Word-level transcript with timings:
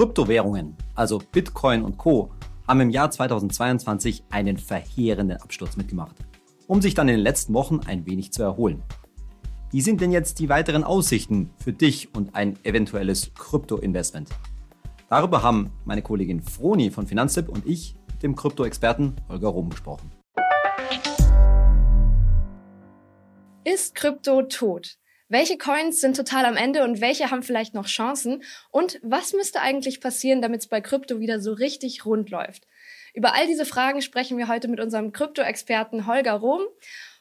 Kryptowährungen, 0.00 0.78
also 0.94 1.20
Bitcoin 1.30 1.82
und 1.82 1.98
Co., 1.98 2.30
haben 2.66 2.80
im 2.80 2.88
Jahr 2.88 3.10
2022 3.10 4.24
einen 4.30 4.56
verheerenden 4.56 5.36
Absturz 5.36 5.76
mitgemacht, 5.76 6.16
um 6.66 6.80
sich 6.80 6.94
dann 6.94 7.06
in 7.10 7.16
den 7.16 7.22
letzten 7.22 7.52
Wochen 7.52 7.80
ein 7.80 8.06
wenig 8.06 8.32
zu 8.32 8.42
erholen. 8.42 8.82
Wie 9.70 9.82
sind 9.82 10.00
denn 10.00 10.10
jetzt 10.10 10.38
die 10.38 10.48
weiteren 10.48 10.84
Aussichten 10.84 11.50
für 11.58 11.74
dich 11.74 12.14
und 12.14 12.34
ein 12.34 12.56
eventuelles 12.64 13.34
Krypto-Investment? 13.34 14.30
Darüber 15.10 15.42
haben 15.42 15.70
meine 15.84 16.00
Kollegin 16.00 16.40
Froni 16.40 16.90
von 16.90 17.06
Finanztipp 17.06 17.50
und 17.50 17.66
ich 17.66 17.94
mit 18.10 18.22
dem 18.22 18.34
Krypto-Experten 18.34 19.16
Holger 19.28 19.48
Rom 19.48 19.68
gesprochen. 19.68 20.10
Ist 23.64 23.94
Krypto 23.94 24.40
tot? 24.44 24.99
Welche 25.30 25.58
Coins 25.58 26.00
sind 26.00 26.16
total 26.16 26.44
am 26.44 26.56
Ende 26.56 26.82
und 26.82 27.00
welche 27.00 27.30
haben 27.30 27.44
vielleicht 27.44 27.72
noch 27.72 27.86
Chancen? 27.86 28.42
Und 28.72 28.98
was 29.04 29.32
müsste 29.32 29.60
eigentlich 29.60 30.00
passieren, 30.00 30.42
damit 30.42 30.62
es 30.62 30.66
bei 30.66 30.80
Krypto 30.80 31.20
wieder 31.20 31.40
so 31.40 31.52
richtig 31.52 32.04
rund 32.04 32.30
läuft? 32.30 32.66
Über 33.14 33.32
all 33.34 33.46
diese 33.46 33.64
Fragen 33.64 34.02
sprechen 34.02 34.38
wir 34.38 34.48
heute 34.48 34.66
mit 34.66 34.80
unserem 34.80 35.12
Krypto-Experten 35.12 36.08
Holger 36.08 36.32
Rom. 36.32 36.62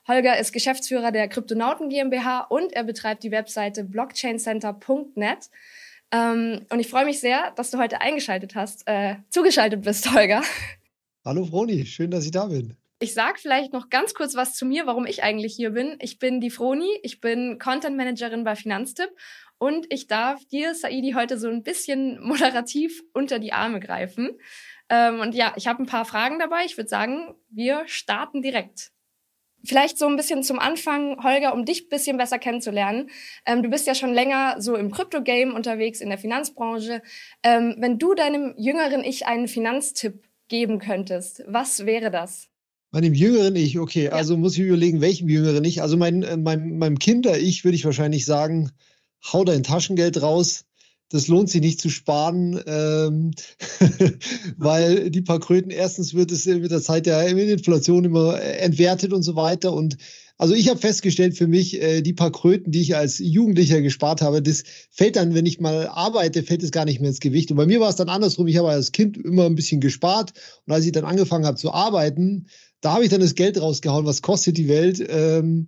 Holger 0.08 0.40
ist 0.40 0.54
Geschäftsführer 0.54 1.12
der 1.12 1.28
Kryptonauten 1.28 1.90
GmbH 1.90 2.40
und 2.50 2.74
er 2.74 2.84
betreibt 2.84 3.22
die 3.22 3.30
Webseite 3.30 3.84
blockchaincenter.net. 3.84 5.52
Ähm, 6.12 6.66
und 6.72 6.80
ich 6.80 6.90
freue 6.90 7.06
mich 7.06 7.20
sehr, 7.20 7.52
dass 7.58 7.70
du 7.70 7.78
heute 7.78 8.02
eingeschaltet 8.02 8.56
hast, 8.56 8.88
äh, 8.88 9.18
zugeschaltet 9.30 9.84
bist, 9.84 10.12
Holger. 10.16 10.42
Hallo 11.24 11.46
Froni, 11.46 11.86
schön, 11.86 12.10
dass 12.10 12.26
ich 12.26 12.32
da 12.32 12.48
bin. 12.48 12.76
Ich 13.02 13.14
sag 13.14 13.40
vielleicht 13.40 13.72
noch 13.72 13.90
ganz 13.90 14.14
kurz 14.14 14.36
was 14.36 14.56
zu 14.56 14.66
mir, 14.66 14.86
warum 14.86 15.06
ich 15.06 15.24
eigentlich 15.24 15.56
hier 15.56 15.70
bin. 15.70 15.96
Ich 16.02 16.20
bin 16.20 16.42
die 16.42 16.50
Froni, 16.50 17.00
ich 17.02 17.22
bin 17.22 17.58
Content 17.58 17.96
Managerin 17.96 18.44
bei 18.44 18.58
Finanztipp 18.58 19.10
und 19.58 19.86
ich 19.90 20.08
darf 20.08 20.44
dir, 20.48 20.76
Saidi, 20.76 21.14
heute 21.14 21.38
so 21.38 21.48
ein 21.48 21.64
bisschen 21.64 22.20
moderativ 22.22 23.02
unter 23.14 23.40
die 23.40 23.54
Arme 23.54 23.80
greifen. 23.80 24.38
Ähm, 24.90 25.22
und 25.22 25.34
ja, 25.34 25.54
ich 25.56 25.68
habe 25.68 25.82
ein 25.82 25.86
paar 25.86 26.04
Fragen 26.04 26.40
dabei. 26.40 26.66
Ich 26.66 26.76
würde 26.76 26.90
sagen, 26.90 27.36
wir 27.50 27.84
starten 27.88 28.42
direkt. 28.42 28.92
Vielleicht 29.64 29.98
so 29.98 30.06
ein 30.08 30.18
bisschen 30.18 30.44
zum 30.44 30.60
Anfang, 30.60 31.24
Holger, 31.24 31.54
um 31.54 31.64
dich 31.64 31.86
ein 31.86 31.90
bisschen 31.90 32.18
besser 32.18 32.38
kennenzulernen. 32.38 33.10
Ähm, 33.46 33.64
du 33.64 33.70
bist 33.70 33.88
ja 33.88 33.96
schon 33.96 34.14
länger 34.14 34.62
so 34.62 34.76
im 34.76 34.92
Krypto-Game 34.92 35.54
unterwegs, 35.54 36.02
in 36.02 36.10
der 36.10 36.18
Finanzbranche. 36.18 37.02
Ähm, 37.44 37.78
wenn 37.80 37.98
du 37.98 38.14
deinem 38.14 38.56
jüngeren 38.58 39.06
Ich 39.06 39.26
einen 39.26 39.48
Finanztipp 39.48 40.28
geben 40.50 40.80
könntest, 40.80 41.44
was 41.48 41.86
wäre 41.86 42.12
das? 42.12 42.49
Meinem 42.92 43.14
jüngeren 43.14 43.56
Ich, 43.56 43.78
okay. 43.80 44.06
Ja. 44.06 44.12
Also 44.12 44.38
muss 44.38 44.54
ich 44.54 44.62
überlegen, 44.62 45.02
welchem 45.02 45.30
jüngeren 45.30 45.64
Ich. 45.64 45.82
Also 45.82 45.98
mein, 45.98 46.24
äh, 46.24 46.38
mein, 46.38 46.78
meinem 46.78 46.98
Kinder-Ich 46.98 47.64
würde 47.64 47.76
ich 47.76 47.86
wahrscheinlich 47.86 48.26
sagen, 48.26 48.72
hau 49.24 49.44
dein 49.44 49.64
Taschengeld 49.64 50.22
raus. 50.22 50.66
Das 51.12 51.28
lohnt 51.28 51.50
sich 51.50 51.62
nicht 51.62 51.82
zu 51.82 51.90
sparen, 51.90 52.62
ähm, 52.68 53.32
weil 54.58 55.10
die 55.10 55.22
paar 55.22 55.40
Kröten, 55.40 55.72
erstens 55.72 56.14
wird 56.14 56.32
es 56.32 56.46
mit 56.46 56.70
der 56.70 56.82
Zeit 56.82 57.08
ja 57.08 57.22
in 57.24 57.36
der 57.38 57.50
Inflation 57.50 58.06
immer 58.06 58.40
äh, 58.40 58.58
entwertet 58.60 59.12
und 59.12 59.24
so 59.24 59.36
weiter. 59.36 59.74
Und 59.74 59.98
also 60.38 60.54
ich 60.54 60.70
habe 60.70 60.80
festgestellt 60.80 61.36
für 61.36 61.48
mich, 61.48 61.82
äh, 61.82 62.02
die 62.02 62.14
paar 62.14 62.32
Kröten, 62.32 62.72
die 62.72 62.82
ich 62.82 62.96
als 62.96 63.20
Jugendlicher 63.20 63.82
gespart 63.82 64.22
habe, 64.22 64.42
das 64.42 64.64
fällt 64.90 65.16
dann, 65.16 65.34
wenn 65.34 65.46
ich 65.46 65.60
mal 65.60 65.88
arbeite, 65.88 66.44
fällt 66.44 66.64
es 66.64 66.72
gar 66.72 66.86
nicht 66.86 67.02
mehr 67.02 67.10
ins 67.10 67.20
Gewicht. 67.20 67.52
Und 67.52 67.58
bei 67.58 67.66
mir 67.66 67.80
war 67.80 67.90
es 67.90 67.98
dann 67.98 68.08
andersrum. 68.08 68.48
Ich 68.48 68.58
habe 68.58 68.70
als 68.70 68.92
Kind 68.92 69.18
immer 69.18 69.48
ein 69.48 69.56
bisschen 69.56 69.82
gespart. 69.82 70.34
Und 70.66 70.74
als 70.74 70.86
ich 70.86 70.92
dann 70.92 71.04
angefangen 71.04 71.46
habe 71.46 71.58
zu 71.58 71.74
arbeiten, 71.74 72.48
da 72.82 72.94
habe 72.94 73.04
ich 73.04 73.10
dann 73.10 73.22
das 73.22 73.36
Geld 73.36 73.60
rausgehauen, 73.60 74.06
was 74.06 74.22
kostet 74.22 74.58
die 74.58 74.68
Welt. 74.68 75.06
Ähm, 75.10 75.68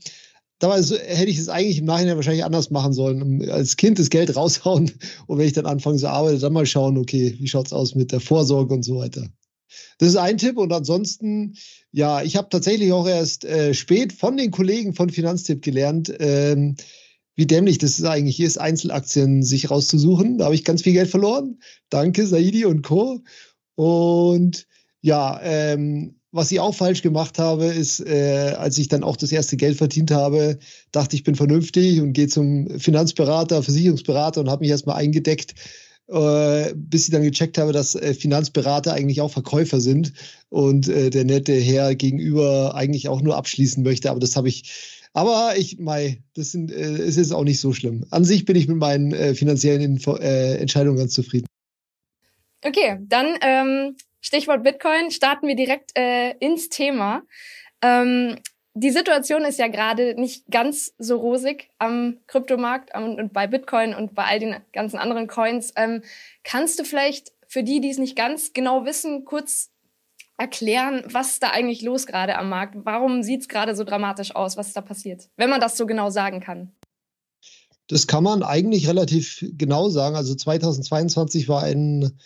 dabei 0.60 0.82
so, 0.82 0.96
hätte 0.96 1.30
ich 1.30 1.38
es 1.38 1.50
eigentlich 1.50 1.80
im 1.80 1.86
Nachhinein 1.86 2.16
wahrscheinlich 2.16 2.46
anders 2.46 2.70
machen 2.70 2.94
sollen. 2.94 3.50
Als 3.50 3.76
Kind 3.76 4.00
das 4.00 4.10
Geld 4.10 4.36
raushauen 4.36 4.92
und 5.28 5.38
wenn 5.38 5.48
ich 5.48 5.54
dann 5.54 5.66
anfange 5.66 5.98
zu 5.98 6.10
arbeiten, 6.10 6.40
dann 6.40 6.54
mal 6.54 6.66
schauen, 6.66 6.98
okay, 6.98 7.36
wie 7.40 7.48
schaut 7.48 7.68
es 7.68 7.74
aus 7.74 7.96
mit 7.96 8.12
der 8.12 8.20
Vorsorge 8.20 8.74
und 8.74 8.84
so 8.84 8.98
weiter. 8.98 9.28
Das 9.98 10.10
ist 10.10 10.18
ein 10.18 10.38
Tipp 10.38 10.58
und 10.58 10.74
ansonsten, 10.74 11.56
ja, 11.92 12.22
ich 12.22 12.36
habe 12.36 12.50
tatsächlich 12.50 12.92
auch 12.92 13.08
erst 13.08 13.46
äh, 13.46 13.74
spät 13.74 14.14
von 14.14 14.36
den 14.36 14.52
Kollegen 14.52 14.94
von 14.94 15.10
Finanztipp 15.10 15.62
gelernt, 15.62 16.14
ähm, 16.20 16.76
wie 17.36 17.46
dämlich 17.46 17.78
das 17.78 18.04
eigentlich 18.04 18.40
ist, 18.40 18.58
Einzelaktien 18.60 19.44
sich 19.44 19.72
rauszusuchen. 19.72 20.38
Da 20.38 20.46
habe 20.46 20.56
ich 20.56 20.66
ganz 20.66 20.82
viel 20.82 20.94
Geld 20.94 21.10
verloren. 21.10 21.60
Danke, 21.90 22.28
Saidi 22.28 22.66
und 22.66 22.82
Co. 22.82 23.22
Und 23.76 24.68
ja, 25.02 25.40
ähm, 25.42 26.21
was 26.32 26.52
ich 26.52 26.60
auch 26.60 26.74
falsch 26.74 27.02
gemacht 27.02 27.40
habe, 27.40 27.66
ist, 27.66 28.00
äh, 28.00 28.56
als 28.58 28.78
ich 28.78 28.88
dann 28.88 29.04
auch 29.04 29.18
das 29.18 29.32
erste 29.32 29.58
Geld 29.58 29.78
verdient 29.78 30.12
habe, 30.12 30.60
dachte 30.92 31.16
ich 31.16 31.24
bin 31.24 31.36
vernünftig 31.36 32.00
und 32.00 32.14
gehe 32.14 32.28
zum 32.28 32.80
Finanzberater, 32.80 33.62
Versicherungsberater 33.64 34.40
und 34.42 34.50
habe 34.50 34.62
mich 34.62 34.72
erstmal 34.72 34.96
eingedeckt, 34.96 35.56
äh, 36.08 36.74
bis 36.76 37.06
ich 37.06 37.12
dann 37.12 37.24
gecheckt 37.24 37.58
habe, 37.58 37.74
dass 37.74 37.96
äh, 37.96 38.14
Finanzberater 38.14 38.94
eigentlich 38.94 39.20
auch 39.22 39.32
Verkäufer 39.32 39.82
sind 39.82 40.14
und 40.50 40.88
äh, 40.88 41.10
der 41.10 41.26
nette 41.26 41.54
Herr 41.54 41.96
gegenüber 41.96 42.76
eigentlich 42.76 43.10
auch 43.10 43.22
nur 43.22 43.36
abschließen 43.36 43.84
möchte. 43.84 44.10
Aber 44.10 44.22
das 44.22 44.38
habe 44.38 44.48
ich, 44.48 44.72
aber 45.14 45.56
ich, 45.58 45.80
mei, 45.80 46.24
das 46.34 46.52
sind, 46.52 46.72
äh, 46.72 47.06
ist 47.06 47.18
jetzt 47.18 47.34
auch 47.34 47.44
nicht 47.44 47.60
so 47.60 47.74
schlimm. 47.74 48.06
An 48.10 48.24
sich 48.24 48.46
bin 48.46 48.56
ich 48.56 48.70
mit 48.70 48.78
meinen 48.78 49.12
äh, 49.12 49.36
finanziellen 49.36 49.82
Info 49.82 50.16
äh, 50.16 50.56
Entscheidungen 50.56 50.98
ganz 50.98 51.14
zufrieden. 51.14 51.48
Okay, 52.64 53.00
dann 53.08 53.38
ähm, 53.42 53.96
Stichwort 54.22 54.64
Bitcoin, 54.64 55.12
starten 55.12 55.48
wir 55.48 55.56
direkt 55.56 55.98
äh, 55.98 56.32
ins 56.40 56.70
Thema. 56.70 57.24
Ähm, 57.82 58.38
die 58.74 58.92
Situation 58.92 59.44
ist 59.44 59.60
ja 59.60 59.68
gerade 59.68 60.16
nicht 60.16 60.46
ganz 60.50 60.94
so 60.98 61.18
rosig 61.18 61.70
am 61.78 62.18
Kryptomarkt 62.28 62.96
und, 62.96 63.20
und, 63.20 63.34
bei 63.34 63.48
Bitcoin 63.48 63.94
und 63.94 64.16
bei 64.16 64.24
all 64.24 64.40
den 64.40 64.56
ganzen 64.72 64.98
anderen 64.98 65.28
Coins. 65.28 65.74
Ähm, 65.76 66.04
kannst 66.44 66.80
du 66.80 66.86
vielleicht 66.86 67.34
für 67.48 67.64
die, 67.64 67.82
die 67.82 67.90
es 67.90 67.98
nicht 67.98 68.16
ganz 68.16 68.54
genau 68.54 68.86
wissen, 68.86 69.26
kurz 69.26 69.72
erklären, 70.38 71.04
was 71.06 71.40
da 71.40 71.50
eigentlich 71.50 71.82
los 71.82 72.08
gerade 72.08 72.38
am 72.38 72.50
Markt? 72.50 72.76
Warum 72.84 73.24
sieht 73.24 73.42
es 73.42 73.48
gerade 73.50 73.76
so 73.76 73.84
dramatisch 73.84 74.36
aus? 74.36 74.56
Was 74.56 74.72
da 74.74 74.82
passiert? 74.82 75.30
Wenn 75.36 75.50
man 75.50 75.60
das 75.60 75.76
so 75.76 75.86
genau 75.86 76.10
sagen 76.10 76.40
kann. 76.40 76.72
Das 77.88 78.08
kann 78.08 78.24
man 78.24 78.42
eigentlich 78.42 78.88
relativ 78.88 79.46
genau 79.58 79.90
sagen. 79.90 80.16
Also 80.16 80.34
2022 80.34 81.50
war 81.50 81.64
ein 81.64 82.18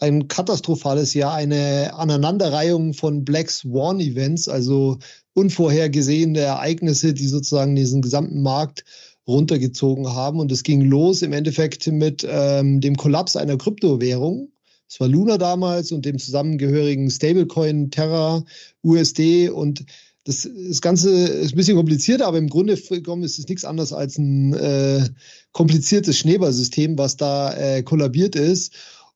ein 0.00 0.28
katastrophales 0.28 1.14
Jahr, 1.14 1.34
eine 1.34 1.94
Aneinanderreihung 1.94 2.94
von 2.94 3.24
Black 3.24 3.50
Swan 3.50 4.00
Events, 4.00 4.48
also 4.48 4.98
unvorhergesehene 5.34 6.40
Ereignisse, 6.40 7.12
die 7.14 7.28
sozusagen 7.28 7.76
diesen 7.76 8.02
gesamten 8.02 8.42
Markt 8.42 8.84
runtergezogen 9.26 10.08
haben. 10.08 10.40
Und 10.40 10.50
es 10.50 10.62
ging 10.62 10.80
los 10.80 11.22
im 11.22 11.32
Endeffekt 11.32 11.86
mit 11.86 12.26
ähm, 12.28 12.80
dem 12.80 12.96
Kollaps 12.96 13.36
einer 13.36 13.58
Kryptowährung. 13.58 14.50
Es 14.88 14.98
war 14.98 15.06
Luna 15.06 15.38
damals 15.38 15.92
und 15.92 16.04
dem 16.04 16.18
zusammengehörigen 16.18 17.10
Stablecoin 17.10 17.90
Terra, 17.90 18.42
USD 18.82 19.50
und 19.50 19.84
das, 20.24 20.48
das 20.68 20.80
Ganze 20.80 21.10
ist 21.10 21.52
ein 21.52 21.56
bisschen 21.56 21.76
komplizierter, 21.76 22.26
aber 22.26 22.38
im 22.38 22.48
Grunde 22.48 22.74
ist 22.74 22.90
es 22.90 23.48
nichts 23.48 23.64
anderes 23.64 23.92
als 23.92 24.18
ein 24.18 24.52
äh, 24.52 25.08
kompliziertes 25.52 26.18
Schneeballsystem, 26.18 26.98
was 26.98 27.16
da 27.16 27.54
äh, 27.54 27.82
kollabiert 27.82 28.36
ist. 28.36 28.72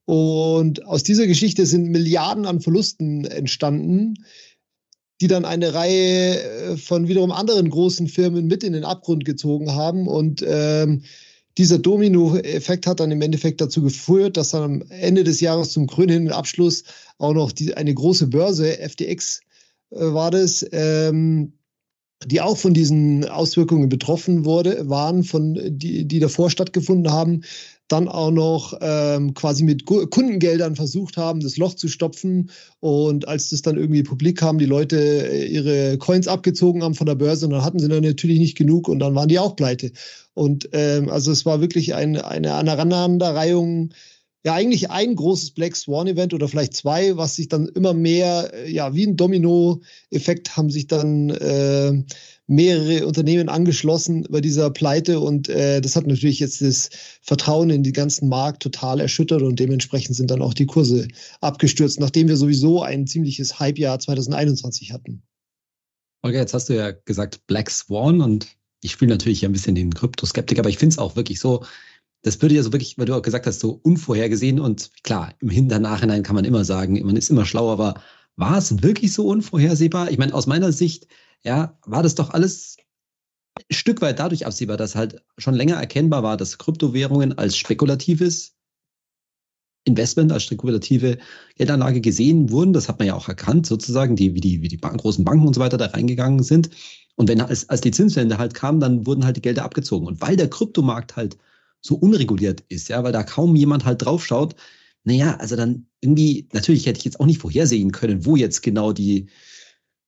Und 0.07 0.85
aus 0.85 1.03
dieser 1.03 1.27
Geschichte 1.27 1.67
sind 1.67 1.89
Milliarden 1.89 2.47
an 2.47 2.61
Verlusten 2.61 3.25
entstanden, 3.25 4.25
die 5.21 5.29
dann 5.29 5.45
eine 5.45 5.73
Reihe 5.75 6.41
äh, 6.41 6.77
von 6.77 7.09
wiederum 7.09 7.33
anderen 7.33 7.71
großen 7.71 8.09
Firmen 8.09 8.47
mit 8.47 8.65
in 8.65 8.73
den 8.73 8.85
Abgrund 8.85 9.25
gezogen 9.25 9.73
haben. 9.73 10.07
Und 10.07 10.45
ähm, 10.47 11.05
dieser 11.57 11.79
Domino-Effekt 11.79 12.87
hat 12.87 13.01
dann 13.01 13.13
im 13.13 13.23
Endeffekt 13.23 13.61
dazu 13.61 13.81
geführt, 13.81 14.37
dass 14.37 14.51
dann 14.51 14.63
am 14.63 14.83
Ende 14.91 15.25
des 15.25 15.41
Jahres 15.41 15.71
zum 15.71 15.87
krönenden 15.87 16.33
Abschluss 16.33 16.85
auch 17.19 17.33
noch 17.33 17.53
die, 17.53 17.75
eine 17.75 17.95
große 17.95 18.27
Börse, 18.27 18.77
FTX 18.89 19.41
äh, 19.91 20.01
war 20.01 20.31
das, 20.31 20.67
ähm, 20.73 21.55
die 22.27 22.41
auch 22.41 22.57
von 22.57 22.75
diesen 22.75 23.29
Auswirkungen 23.29 23.89
betroffen 23.89 24.45
wurde, 24.45 24.89
waren, 24.89 25.25
von, 25.25 25.59
die, 25.65 26.07
die 26.07 26.21
davor 26.21 26.51
stattgefunden 26.51 27.13
haben, 27.13 27.43
dann 27.89 28.09
auch 28.09 28.31
noch 28.31 28.79
ähm, 28.81 29.35
quasi 29.35 29.63
mit 29.63 29.85
Kundengeldern 29.85 30.75
versucht 30.75 31.17
haben, 31.17 31.41
das 31.41 31.59
Loch 31.59 31.75
zu 31.75 31.89
stopfen. 31.89 32.51
Und 32.81 33.29
als 33.29 33.51
das 33.51 33.63
dann 33.63 33.77
irgendwie 33.77 34.03
publik 34.03 34.39
kam, 34.39 34.59
die 34.59 34.65
Leute 34.65 34.97
äh, 34.97 35.47
ihre 35.47 35.99
Coins 35.99 36.27
abgezogen 36.27 36.83
haben 36.83 36.95
von 36.95 37.07
der 37.07 37.15
Börse, 37.15 37.45
und 37.45 37.53
dann 37.53 37.65
hatten 37.65 37.79
sie 37.79 37.89
dann 37.89 38.03
natürlich 38.03 38.39
nicht 38.39 38.57
genug 38.57 38.89
und 38.89 39.01
dann 39.01 39.15
waren 39.15 39.29
die 39.29 39.39
auch 39.39 39.55
pleite. 39.55 39.93
Und 40.33 40.69
ähm, 40.73 41.11
also 41.11 41.31
es 41.31 41.45
war 41.45 41.61
wirklich 41.61 41.95
ein, 41.95 42.17
eine 42.17 42.55
Aneinanderreihung 42.55 43.91
ja 44.45 44.53
eigentlich 44.55 44.91
ein 44.91 45.17
großes 45.17 45.53
Black 45.53 45.75
Swan 45.75 46.07
Event 46.07 46.35
oder 46.35 46.49
vielleicht 46.49 46.75
zwei, 46.75 47.17
was 47.17 47.37
sich 47.37 47.49
dann 47.49 47.67
immer 47.67 47.95
mehr, 47.95 48.53
äh, 48.53 48.71
ja, 48.71 48.95
wie 48.95 49.07
ein 49.07 49.17
Domino-Effekt 49.17 50.57
haben 50.57 50.71
sich 50.71 50.87
dann 50.87 51.31
äh, 51.31 52.05
mehrere 52.47 53.07
Unternehmen 53.07 53.49
angeschlossen 53.49 54.27
bei 54.29 54.43
dieser 54.43 54.71
Pleite 54.71 55.21
und 55.21 55.49
äh, 55.49 55.81
das 55.81 55.97
hat 55.97 56.07
natürlich 56.07 56.41
jetzt 56.41 56.61
das 56.61 56.91
Vertrauen 57.23 57.71
in 57.71 57.83
den 57.83 57.95
ganzen 57.95 58.29
Markt 58.29 58.63
total 58.63 59.01
erschüttert 59.01 59.41
und 59.41 59.59
dementsprechend 59.59 60.15
sind 60.15 60.31
dann 60.31 60.43
auch 60.43 60.53
die 60.53 60.67
Kurse 60.67 61.09
abgestürzt, 61.41 61.99
nachdem 61.99 62.29
wir 62.29 62.37
sowieso 62.37 62.83
ein 62.83 63.07
ziemliches 63.07 63.59
Hype-Jahr 63.59 63.99
2021 63.99 64.93
hatten. 64.93 65.23
Olga, 66.23 66.39
jetzt 66.39 66.53
hast 66.53 66.69
du 66.69 66.75
ja 66.75 66.91
gesagt 66.91 67.47
Black 67.47 67.71
Swan 67.71 68.21
und 68.21 68.49
ich 68.83 68.93
spiele 68.93 69.13
natürlich 69.13 69.47
ein 69.47 69.53
bisschen 69.53 69.75
den 69.75 69.95
Kryptoskeptiker, 69.95 70.61
aber 70.61 70.69
ich 70.69 70.77
finde 70.77 70.93
es 70.93 70.99
auch 70.99 71.17
wirklich 71.17 71.41
so, 71.41 71.65
das 72.25 72.41
würde 72.41 72.55
ja 72.55 72.63
so 72.63 72.73
wirklich, 72.73 72.97
weil 72.99 73.05
du 73.05 73.15
auch 73.15 73.23
gesagt 73.23 73.47
hast, 73.47 73.61
so 73.61 73.79
unvorhergesehen 73.83 74.59
und 74.59 74.91
klar, 75.05 75.35
im 75.41 75.51
Hinternachhinein 75.51 76.23
kann 76.23 76.35
man 76.35 76.47
immer 76.47 76.65
sagen, 76.65 77.01
man 77.05 77.17
ist 77.17 77.29
immer 77.29 77.45
schlauer, 77.45 77.73
aber 77.73 78.03
war 78.37 78.57
es 78.57 78.83
wirklich 78.83 79.13
so 79.13 79.29
unvorhersehbar? 79.29 80.11
Ich 80.11 80.19
meine, 80.19 80.35
aus 80.35 80.47
meiner 80.47 80.73
Sicht, 80.73 81.07
ja, 81.45 81.79
war 81.85 82.03
das 82.03 82.15
doch 82.15 82.31
alles 82.31 82.79
ein 83.57 83.75
Stück 83.75 84.01
weit 84.01 84.19
dadurch 84.19 84.47
absehbar, 84.47 84.79
dass 84.79 84.95
halt 84.97 85.23
schon 85.37 85.55
länger 85.55 85.77
erkennbar 85.77 86.23
war, 86.23 86.39
dass 86.39 86.57
Kryptowährungen 86.57 87.37
als 87.37 87.59
spekulatives 87.59 88.57
Investment, 89.85 90.33
als 90.33 90.45
spekulative 90.45 91.19
Geldanlage 91.57 92.01
gesehen 92.01 92.51
wurden. 92.51 92.73
Das 92.73 92.89
hat 92.89 92.99
man 92.99 93.07
ja 93.07 93.15
auch 93.15 93.29
erkannt, 93.29 93.67
sozusagen, 93.67 94.17
die, 94.17 94.35
wie 94.35 94.41
die, 94.41 94.63
wie 94.63 94.69
die 94.69 94.79
Bank, 94.79 94.99
großen 94.99 95.27
Banken 95.27 95.47
und 95.47 95.55
so 95.55 95.61
weiter 95.61 95.77
da 95.77 95.87
reingegangen 95.87 96.43
sind. 96.43 96.71
Und 97.17 97.29
wenn 97.29 97.43
als, 97.43 97.69
als 97.69 97.83
die 97.83 97.91
Zinswende 97.91 98.39
halt 98.39 98.55
kam, 98.55 98.81
dann 98.81 99.07
wurden 99.07 99.27
halt 99.27 99.37
die 99.37 99.43
Gelder 99.43 99.65
abgezogen. 99.65 100.07
Und 100.07 100.23
weil 100.23 100.37
der 100.37 100.49
Kryptomarkt 100.49 101.17
halt 101.17 101.37
so 101.85 101.97
unreguliert 101.97 102.65
ist, 102.69 102.89
ja, 102.89 103.05
weil 103.05 103.13
da 103.13 103.23
kaum 103.23 103.55
jemand 103.57 103.85
halt 103.85 104.05
draufschaut, 104.05 104.57
naja, 105.05 105.37
also 105.37 105.55
dann 105.55 105.87
irgendwie, 106.01 106.49
natürlich 106.53 106.87
hätte 106.87 106.99
ich 106.99 107.05
jetzt 107.05 107.21
auch 107.21 107.27
nicht 107.27 107.41
vorhersehen 107.41 107.93
können, 107.93 108.25
wo 108.25 108.37
jetzt 108.37 108.63
genau 108.63 108.93
die, 108.93 109.27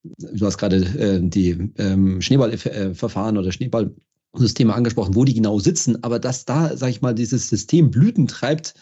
du 0.02 0.46
hast 0.46 0.56
gerade 0.56 0.76
äh, 0.76 1.20
die 1.22 1.50
ähm, 1.76 2.22
Schneeballverfahren 2.22 3.36
oder 3.36 3.52
Schneeballsysteme 3.52 4.74
angesprochen, 4.74 5.14
wo 5.14 5.24
die 5.24 5.34
genau 5.34 5.58
sitzen, 5.58 6.02
aber 6.02 6.18
dass 6.18 6.46
da, 6.46 6.74
sag 6.78 6.88
ich 6.88 7.02
mal, 7.02 7.14
dieses 7.14 7.48
System 7.50 7.90
Blüten 7.90 8.26
treibt, 8.26 8.72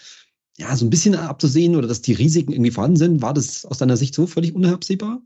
ja, 0.56 0.76
so 0.76 0.86
ein 0.86 0.90
bisschen 0.90 1.16
abzusehen 1.16 1.74
oder 1.74 1.88
dass 1.88 2.00
die 2.00 2.12
Risiken 2.12 2.52
irgendwie 2.52 2.70
vorhanden 2.70 2.96
sind, 2.96 3.22
war 3.22 3.34
das 3.34 3.64
aus 3.64 3.78
deiner 3.78 3.96
Sicht 3.96 4.14
so 4.14 4.28
völlig 4.28 4.54
unabsehbar? 4.54 5.20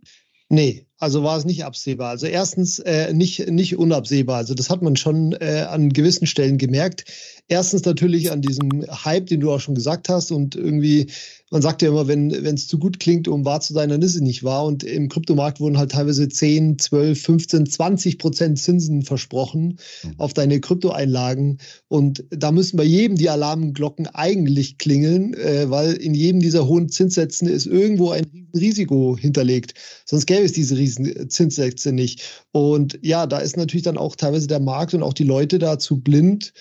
Nee, 0.50 0.86
also 0.96 1.22
war 1.22 1.36
es 1.36 1.44
nicht 1.44 1.64
absehbar. 1.64 2.08
Also 2.08 2.26
erstens 2.26 2.78
äh, 2.78 3.12
nicht, 3.12 3.50
nicht 3.50 3.76
unabsehbar. 3.76 4.38
Also 4.38 4.54
das 4.54 4.70
hat 4.70 4.80
man 4.80 4.96
schon 4.96 5.32
äh, 5.32 5.66
an 5.68 5.90
gewissen 5.90 6.26
Stellen 6.26 6.56
gemerkt. 6.56 7.04
Erstens 7.50 7.86
natürlich 7.86 8.30
an 8.30 8.42
diesem 8.42 8.84
Hype, 8.90 9.26
den 9.26 9.40
du 9.40 9.50
auch 9.50 9.60
schon 9.60 9.74
gesagt 9.74 10.10
hast. 10.10 10.30
Und 10.30 10.54
irgendwie, 10.54 11.06
man 11.50 11.62
sagt 11.62 11.80
ja 11.80 11.88
immer, 11.88 12.06
wenn 12.06 12.30
es 12.30 12.68
zu 12.68 12.78
gut 12.78 13.00
klingt, 13.00 13.26
um 13.26 13.46
wahr 13.46 13.62
zu 13.62 13.72
sein, 13.72 13.88
dann 13.88 14.02
ist 14.02 14.14
es 14.14 14.20
nicht 14.20 14.44
wahr. 14.44 14.66
Und 14.66 14.84
im 14.84 15.08
Kryptomarkt 15.08 15.58
wurden 15.58 15.78
halt 15.78 15.92
teilweise 15.92 16.28
10, 16.28 16.78
12, 16.78 17.22
15, 17.22 17.66
20 17.66 18.18
Prozent 18.18 18.58
Zinsen 18.58 19.00
versprochen 19.00 19.78
mhm. 20.02 20.14
auf 20.18 20.34
deine 20.34 20.60
Kryptoeinlagen. 20.60 21.58
Und 21.88 22.22
da 22.28 22.52
müssen 22.52 22.76
bei 22.76 22.84
jedem 22.84 23.16
die 23.16 23.30
Alarmglocken 23.30 24.08
eigentlich 24.08 24.76
klingeln, 24.76 25.32
äh, 25.32 25.70
weil 25.70 25.94
in 25.94 26.12
jedem 26.12 26.40
dieser 26.40 26.68
hohen 26.68 26.90
Zinssätzen 26.90 27.48
ist 27.48 27.64
irgendwo 27.64 28.10
ein 28.10 28.48
Risiko 28.54 29.16
hinterlegt. 29.18 29.72
Sonst 30.04 30.26
gäbe 30.26 30.44
es 30.44 30.52
diese 30.52 30.76
riesen 30.76 31.30
Zinssätze 31.30 31.92
nicht. 31.92 32.44
Und 32.52 32.98
ja, 33.00 33.26
da 33.26 33.38
ist 33.38 33.56
natürlich 33.56 33.84
dann 33.84 33.96
auch 33.96 34.16
teilweise 34.16 34.48
der 34.48 34.60
Markt 34.60 34.92
und 34.92 35.02
auch 35.02 35.14
die 35.14 35.24
Leute 35.24 35.58
dazu 35.58 35.98
blind, 35.98 36.52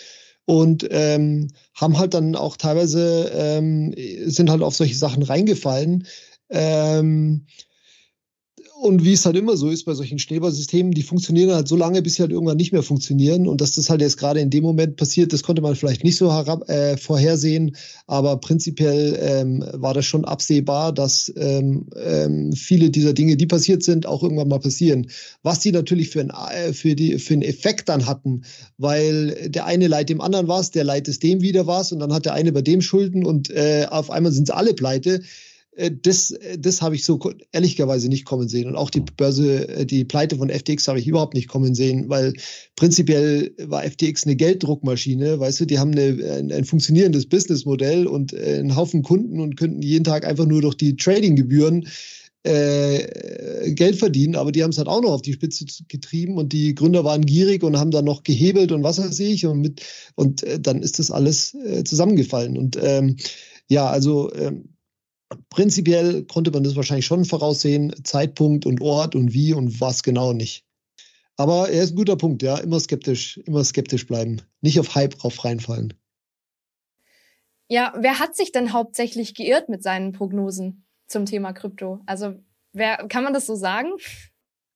und 0.48 0.88
ähm, 0.92 1.50
haben 1.76 2.00
halt 2.00 2.14
dann 2.14 2.38
auch 2.38 2.56
teilweise 2.56 3.30
ähm, 3.36 3.94
sind 4.26 4.50
halt 4.50 4.64
auf 4.64 4.76
solche 4.76 4.96
Sachen 4.96 5.22
reingefallen. 5.22 6.08
Ähm, 6.50 7.46
und 8.80 9.04
wie 9.04 9.14
es 9.14 9.26
halt 9.26 9.36
immer 9.36 9.58
so 9.58 9.70
ist 9.70 9.86
bei 9.86 9.94
solchen 9.94 10.20
Schneeballsystemen, 10.20 10.92
die 10.92 11.02
funktionieren 11.02 11.52
halt 11.52 11.68
so 11.68 11.76
lange, 11.76 12.02
bis 12.02 12.16
sie 12.16 12.22
halt 12.22 12.32
irgendwann 12.32 12.58
nicht 12.58 12.72
mehr 12.72 12.84
funktionieren. 12.84 13.48
Und 13.48 13.60
dass 13.60 13.74
das 13.74 13.90
halt 13.90 14.02
jetzt 14.02 14.18
gerade 14.18 14.40
in 14.40 14.50
dem 14.50 14.64
Moment 14.64 14.98
passiert, 14.98 15.34
das 15.34 15.44
konnte 15.44 15.62
man 15.62 15.76
vielleicht 15.76 16.04
nicht 16.04 16.18
so 16.18 16.32
herab, 16.32 16.70
äh, 16.70 16.96
vorhersehen. 16.96 17.76
Aber 18.06 18.38
prinzipiell 18.38 19.18
ähm, 19.20 19.66
war 19.74 19.94
das 19.94 20.06
schon 20.06 20.26
absehbar, 20.26 20.94
dass 20.94 21.34
ähm, 21.38 21.88
ähm, 21.96 22.54
viele 22.54 22.90
dieser 22.90 23.14
Dinge, 23.14 23.36
die 23.36 23.48
passiert 23.48 23.84
sind, 23.84 24.06
auch 24.06 24.22
irgendwann 24.22 24.48
mal 24.48 24.60
passieren. 24.60 25.08
Was 25.42 25.60
die 25.60 25.72
natürlich 25.72 26.10
für, 26.10 26.22
ein, 26.22 26.30
äh, 26.30 26.74
für, 26.74 26.96
die, 26.96 27.18
für 27.18 27.34
einen 27.34 27.42
Effekt 27.42 27.90
dann 27.90 28.06
hatten, 28.06 28.44
weil 28.78 29.50
der 29.50 29.66
eine 29.66 29.88
leiht 29.88 30.10
dem 30.10 30.22
anderen 30.22 30.48
was, 30.48 30.72
der 30.72 30.84
leiht 30.84 31.08
es 31.08 31.20
dem 31.20 31.42
wieder 31.42 31.66
was 31.66 31.92
und 31.92 32.00
dann 32.00 32.14
hat 32.14 32.26
der 32.26 32.34
eine 32.34 32.52
bei 32.52 32.62
dem 32.62 32.82
Schulden 32.82 33.26
und 33.26 33.50
äh, 33.50 33.88
auf 33.90 34.12
einmal 34.12 34.32
sind 34.32 34.48
sie 34.48 34.56
alle 34.56 34.74
pleite 34.74 35.22
das, 35.78 36.32
äh, 36.32 36.58
das 36.58 36.82
habe 36.82 36.96
ich 36.96 37.06
so 37.06 37.20
ehrlicherweise 37.52 38.10
nicht 38.10 38.26
kommen 38.26 38.48
sehen. 38.48 38.68
Und 38.68 38.76
auch 38.76 38.90
die 38.90 39.02
Börse, 39.02 39.68
äh, 39.70 39.86
die 39.86 40.06
Pleite 40.06 40.38
von 40.38 40.50
FTX 40.50 40.88
habe 40.88 41.00
ich 41.00 41.08
überhaupt 41.08 41.36
nicht 41.36 41.48
kommen 41.48 41.76
sehen, 41.76 42.10
weil 42.10 42.34
prinzipiell 42.76 43.54
war 43.64 43.84
FTX 43.84 44.26
eine 44.26 44.36
Gelddruckmaschine, 44.36 45.40
weißt 45.40 45.62
du, 45.62 45.66
die 45.66 45.80
haben 45.80 45.92
eine, 45.92 46.38
ein, 46.38 46.52
ein 46.52 46.66
funktionierendes 46.66 47.28
Businessmodell 47.28 48.08
und 48.08 48.34
einen 48.34 48.76
Haufen 48.76 49.04
Kunden 49.04 49.40
und 49.40 49.58
könnten 49.58 49.82
jeden 49.82 50.04
Tag 50.04 50.26
einfach 50.26 50.46
nur 50.46 50.62
durch 50.62 50.76
die 50.76 50.96
Tradinggebühren 50.96 51.88
äh, 52.44 53.74
Geld 53.74 53.98
verdienen, 53.98 54.36
aber 54.36 54.52
die 54.52 54.64
haben 54.64 54.70
es 54.70 54.78
halt 54.78 54.88
auch 54.88 55.02
noch 55.02 55.12
auf 55.12 55.22
die 55.22 55.34
Spitze 55.34 55.66
getrieben 55.88 56.38
und 56.38 56.54
die 56.54 56.76
Gründer 56.76 57.04
waren 57.04 57.26
gierig 57.26 57.64
und 57.64 57.78
haben 57.78 57.92
dann 57.92 58.06
noch 58.06 58.24
gehebelt 58.24 58.72
und 58.72 58.84
was 58.84 59.00
weiß 59.00 59.20
ich 59.20 59.46
und 59.46 59.60
mit 59.60 59.82
und 60.16 60.44
äh, 60.44 60.60
dann 60.60 60.82
ist 60.82 61.00
das 61.00 61.12
alles 61.12 61.54
äh, 61.56 61.84
zusammengefallen. 61.84 62.58
Und 62.58 62.78
ähm, 62.82 63.18
ja, 63.68 63.88
also 63.90 64.34
ähm, 64.34 64.77
prinzipiell 65.50 66.24
konnte 66.26 66.52
man 66.52 66.64
das 66.64 66.76
wahrscheinlich 66.76 67.06
schon 67.06 67.26
voraussehen, 67.26 67.94
Zeitpunkt 68.04 68.66
und 68.66 68.82
Ort 68.82 69.16
und 69.16 69.34
wie 69.34 69.54
und 69.54 69.82
was 69.82 70.04
genau 70.04 70.34
nicht. 70.34 70.66
Aber 71.38 71.70
er 71.70 71.84
ist 71.84 71.92
ein 71.92 71.98
guter 71.98 72.16
Punkt, 72.16 72.42
ja, 72.42 72.58
immer 72.58 72.80
skeptisch, 72.80 73.38
immer 73.46 73.64
skeptisch 73.64 74.08
bleiben, 74.08 74.42
nicht 74.62 74.80
auf 74.80 74.96
Hype 74.96 75.16
drauf 75.16 75.46
reinfallen. 75.46 75.94
Ja, 77.70 77.94
wer 77.98 78.20
hat 78.20 78.36
sich 78.36 78.52
denn 78.52 78.74
hauptsächlich 78.74 79.36
geirrt 79.36 79.70
mit 79.70 79.84
seinen 79.84 80.14
Prognosen 80.14 80.86
zum 81.08 81.26
Thema 81.26 81.54
Krypto? 81.54 82.00
Also, 82.06 82.36
wer 82.74 82.98
kann 83.08 83.24
man 83.24 83.34
das 83.34 83.46
so 83.46 83.56
sagen? 83.56 83.90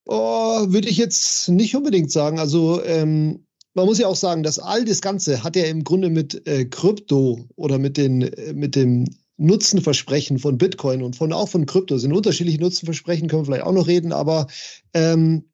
Oh, 0.06 0.65
würde 0.68 0.89
ich 0.89 0.97
jetzt 0.97 1.47
nicht 1.50 1.75
unbedingt 1.75 2.12
sagen. 2.12 2.38
Also, 2.38 2.83
ähm, 2.83 3.47
man 3.74 3.86
muss 3.86 4.00
ja 4.00 4.07
auch 4.07 4.15
sagen, 4.15 4.44
dass 4.44 4.59
all 4.59 4.83
das 4.83 5.01
Ganze 5.01 5.44
hat 5.44 5.56
ja 5.56 5.63
im 5.63 5.83
Grunde 5.83 6.09
mit 6.09 6.45
äh, 6.47 6.65
Krypto 6.65 7.45
oder 7.56 7.80
mit, 7.80 7.97
den, 7.97 8.21
äh, 8.21 8.54
mit 8.54 8.75
dem 8.75 9.06
Nutzenversprechen 9.41 10.39
von 10.39 10.57
Bitcoin 10.57 11.01
und 11.01 11.15
von 11.15 11.33
auch 11.33 11.49
von 11.49 11.65
Krypto 11.65 11.97
sind 11.97 12.13
unterschiedliche 12.13 12.59
Nutzenversprechen, 12.59 13.27
können 13.27 13.41
wir 13.41 13.45
vielleicht 13.45 13.65
auch 13.65 13.73
noch 13.73 13.88
reden, 13.88 14.13
aber 14.13 14.47
ähm, 14.93 15.45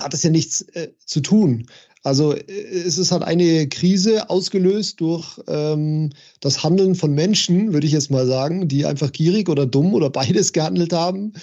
hat 0.00 0.14
es 0.14 0.22
ja 0.22 0.30
nichts 0.30 0.62
äh, 0.62 0.88
zu 1.04 1.20
tun. 1.20 1.66
Also 2.02 2.34
äh, 2.34 2.40
es 2.40 2.98
ist 2.98 3.12
halt 3.12 3.22
eine 3.22 3.68
Krise 3.68 4.30
ausgelöst 4.30 5.00
durch 5.00 5.38
ähm, 5.48 6.10
das 6.40 6.62
Handeln 6.64 6.94
von 6.94 7.12
Menschen, 7.12 7.72
würde 7.72 7.86
ich 7.86 7.92
jetzt 7.92 8.10
mal 8.10 8.26
sagen, 8.26 8.68
die 8.68 8.86
einfach 8.86 9.12
gierig 9.12 9.48
oder 9.48 9.66
dumm 9.66 9.94
oder 9.94 10.10
beides 10.10 10.52
gehandelt 10.54 10.92
haben. 10.92 11.34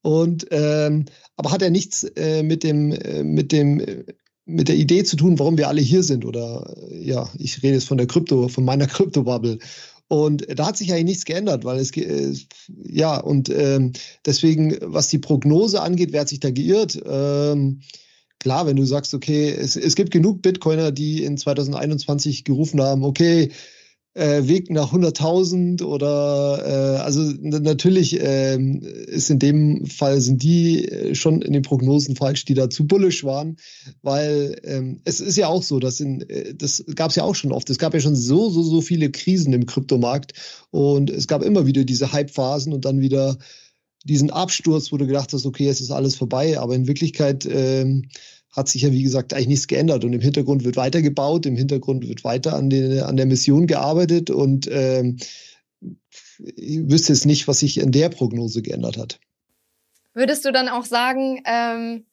Und 0.00 0.46
ähm, 0.50 1.04
aber 1.36 1.50
hat 1.52 1.62
ja 1.62 1.70
nichts 1.70 2.04
äh, 2.04 2.42
mit 2.42 2.62
dem 2.62 2.92
äh, 2.92 3.22
mit 3.22 3.52
dem 3.52 3.80
äh, 3.80 4.04
mit 4.46 4.68
der 4.68 4.76
Idee 4.76 5.04
zu 5.04 5.16
tun, 5.16 5.38
warum 5.38 5.58
wir 5.58 5.68
alle 5.68 5.82
hier 5.82 6.02
sind. 6.02 6.24
Oder 6.24 6.74
ja, 6.90 7.28
ich 7.38 7.62
rede 7.62 7.74
jetzt 7.74 7.88
von 7.88 7.98
der 7.98 8.06
Krypto, 8.06 8.48
von 8.48 8.64
meiner 8.64 8.86
Kryptobubble. 8.88 9.58
Und 10.08 10.46
da 10.58 10.66
hat 10.66 10.76
sich 10.78 10.90
eigentlich 10.90 11.04
nichts 11.04 11.24
geändert, 11.26 11.64
weil 11.64 11.78
es, 11.78 11.94
äh, 11.96 12.34
ja, 12.84 13.18
und 13.18 13.50
ähm, 13.50 13.92
deswegen, 14.24 14.76
was 14.80 15.08
die 15.08 15.18
Prognose 15.18 15.82
angeht, 15.82 16.12
wer 16.12 16.22
hat 16.22 16.30
sich 16.30 16.40
da 16.40 16.50
geirrt? 16.50 16.98
Ähm, 17.06 17.82
klar, 18.38 18.66
wenn 18.66 18.76
du 18.76 18.84
sagst, 18.84 19.12
okay, 19.12 19.50
es, 19.50 19.76
es 19.76 19.96
gibt 19.96 20.10
genug 20.10 20.40
Bitcoiner, 20.40 20.92
die 20.92 21.24
in 21.24 21.36
2021 21.36 22.44
gerufen 22.44 22.80
haben, 22.80 23.04
okay, 23.04 23.50
äh, 24.18 24.48
Weg 24.48 24.70
nach 24.70 24.92
100.000 24.92 25.84
oder 25.84 26.62
äh, 26.66 27.00
also 27.00 27.22
natürlich 27.40 28.20
äh, 28.20 28.58
ist 29.06 29.30
in 29.30 29.38
dem 29.38 29.86
Fall 29.86 30.20
sind 30.20 30.42
die 30.42 30.88
äh, 30.88 31.14
schon 31.14 31.40
in 31.40 31.52
den 31.52 31.62
Prognosen 31.62 32.16
falsch, 32.16 32.44
die 32.44 32.54
da 32.54 32.68
zu 32.68 32.86
bullish 32.86 33.22
waren, 33.24 33.56
weil 34.02 34.60
ähm, 34.64 35.00
es 35.04 35.20
ist 35.20 35.36
ja 35.36 35.46
auch 35.46 35.62
so, 35.62 35.78
dass 35.78 36.00
in 36.00 36.22
äh, 36.28 36.54
das 36.54 36.84
gab 36.94 37.10
es 37.10 37.16
ja 37.16 37.22
auch 37.22 37.36
schon 37.36 37.52
oft. 37.52 37.70
Es 37.70 37.78
gab 37.78 37.94
ja 37.94 38.00
schon 38.00 38.16
so 38.16 38.50
so 38.50 38.62
so 38.62 38.80
viele 38.80 39.10
Krisen 39.10 39.52
im 39.52 39.66
Kryptomarkt 39.66 40.32
und 40.70 41.10
es 41.10 41.28
gab 41.28 41.42
immer 41.42 41.66
wieder 41.66 41.84
diese 41.84 42.12
Hype-Phasen 42.12 42.72
und 42.72 42.84
dann 42.84 43.00
wieder 43.00 43.38
diesen 44.04 44.30
Absturz, 44.30 44.90
wo 44.90 44.96
du 44.96 45.06
gedacht 45.06 45.32
hast, 45.32 45.46
okay, 45.46 45.68
es 45.68 45.80
ist 45.80 45.90
alles 45.90 46.16
vorbei, 46.16 46.58
aber 46.58 46.74
in 46.74 46.86
Wirklichkeit 46.86 47.46
ähm, 47.50 48.08
hat 48.50 48.68
sich 48.68 48.82
ja, 48.82 48.92
wie 48.92 49.02
gesagt, 49.02 49.34
eigentlich 49.34 49.48
nichts 49.48 49.66
geändert. 49.68 50.04
Und 50.04 50.12
im 50.12 50.20
Hintergrund 50.20 50.64
wird 50.64 50.76
weitergebaut, 50.76 51.46
im 51.46 51.56
Hintergrund 51.56 52.06
wird 52.08 52.24
weiter 52.24 52.54
an, 52.54 52.70
den, 52.70 53.00
an 53.00 53.16
der 53.16 53.26
Mission 53.26 53.66
gearbeitet 53.66 54.30
und 54.30 54.68
ähm, 54.70 55.18
ich 56.38 56.90
wüsste 56.90 57.12
jetzt 57.12 57.26
nicht, 57.26 57.48
was 57.48 57.60
sich 57.60 57.78
in 57.78 57.92
der 57.92 58.08
Prognose 58.08 58.62
geändert 58.62 58.96
hat. 58.96 59.20
Würdest 60.14 60.44
du 60.44 60.52
dann 60.52 60.68
auch 60.68 60.84
sagen, 60.84 61.42
ähm, 61.44 62.06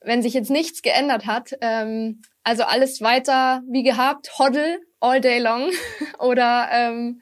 wenn 0.00 0.22
sich 0.22 0.34
jetzt 0.34 0.50
nichts 0.50 0.82
geändert 0.82 1.26
hat, 1.26 1.52
ähm, 1.60 2.22
also 2.42 2.62
alles 2.62 3.00
weiter 3.00 3.62
wie 3.70 3.82
gehabt, 3.82 4.38
Hoddle 4.38 4.78
all 5.00 5.20
day 5.20 5.40
long 5.40 5.70
oder 6.18 6.68
ähm 6.72 7.20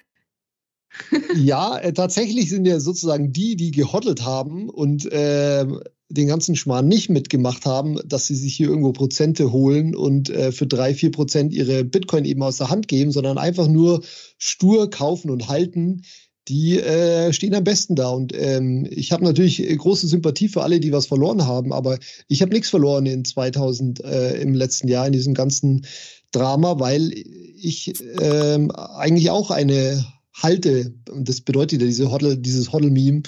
ja, 1.35 1.77
äh, 1.79 1.93
tatsächlich 1.93 2.49
sind 2.49 2.67
ja 2.67 2.79
sozusagen 2.79 3.33
die, 3.33 3.57
die 3.57 3.73
gehoddelt 3.73 4.25
haben 4.25 4.71
und 4.71 5.11
äh, 5.11 5.67
den 6.09 6.29
ganzen 6.29 6.55
Schmarrn 6.55 6.87
nicht 6.87 7.09
mitgemacht 7.09 7.65
haben, 7.65 7.99
dass 8.05 8.27
sie 8.27 8.37
sich 8.37 8.55
hier 8.55 8.69
irgendwo 8.69 8.93
Prozente 8.93 9.53
holen 9.53 9.95
und 9.95 10.31
äh, 10.31 10.53
für 10.53 10.67
drei, 10.67 10.95
vier 10.95 11.11
Prozent 11.11 11.53
ihre 11.53 11.85
Bitcoin 11.85 12.25
eben 12.25 12.43
aus 12.43 12.59
der 12.59 12.71
Hand 12.71 12.89
geben, 12.89 13.11
sondern 13.11 13.39
einfach 13.39 13.69
nur 13.69 14.03
stur 14.39 14.91
kaufen 14.91 15.31
und 15.31 15.49
halten, 15.49 16.03
die 16.49 16.79
äh, 16.79 17.33
stehen 17.33 17.55
am 17.55 17.65
besten 17.65 17.97
da. 17.97 18.11
Und 18.11 18.33
ähm, 18.37 18.87
ich 18.91 19.13
habe 19.13 19.25
natürlich 19.25 19.67
große 19.79 20.07
Sympathie 20.07 20.49
für 20.49 20.63
alle, 20.63 20.79
die 20.79 20.93
was 20.93 21.07
verloren 21.07 21.47
haben, 21.47 21.73
aber 21.73 21.99
ich 22.29 22.43
habe 22.43 22.53
nichts 22.53 22.69
verloren 22.69 23.07
in 23.07 23.25
2000 23.25 24.05
äh, 24.05 24.41
im 24.41 24.55
letzten 24.55 24.89
Jahr 24.89 25.07
in 25.07 25.13
diesem 25.13 25.35
ganzen 25.35 25.87
Drama, 26.33 26.79
weil 26.81 27.13
ich 27.57 27.95
ähm, 28.21 28.71
eigentlich 28.73 29.31
auch 29.31 29.51
eine 29.51 30.05
halte, 30.35 30.93
und 31.11 31.29
das 31.29 31.41
bedeutet 31.41 31.81
ja 31.81 31.87
diese 31.87 32.11
Hodl, 32.11 32.37
dieses 32.37 32.73
Hodl-Meme, 32.73 33.23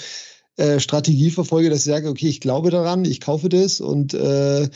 äh, 0.57 0.79
Strategie 0.79 1.31
verfolge, 1.31 1.69
dass 1.69 1.79
ich 1.79 1.85
sage, 1.85 2.09
okay, 2.09 2.27
ich 2.27 2.41
glaube 2.41 2.69
daran, 2.69 3.05
ich 3.05 3.21
kaufe 3.21 3.49
das 3.49 3.81
und 3.81 4.13
äh, 4.13 4.69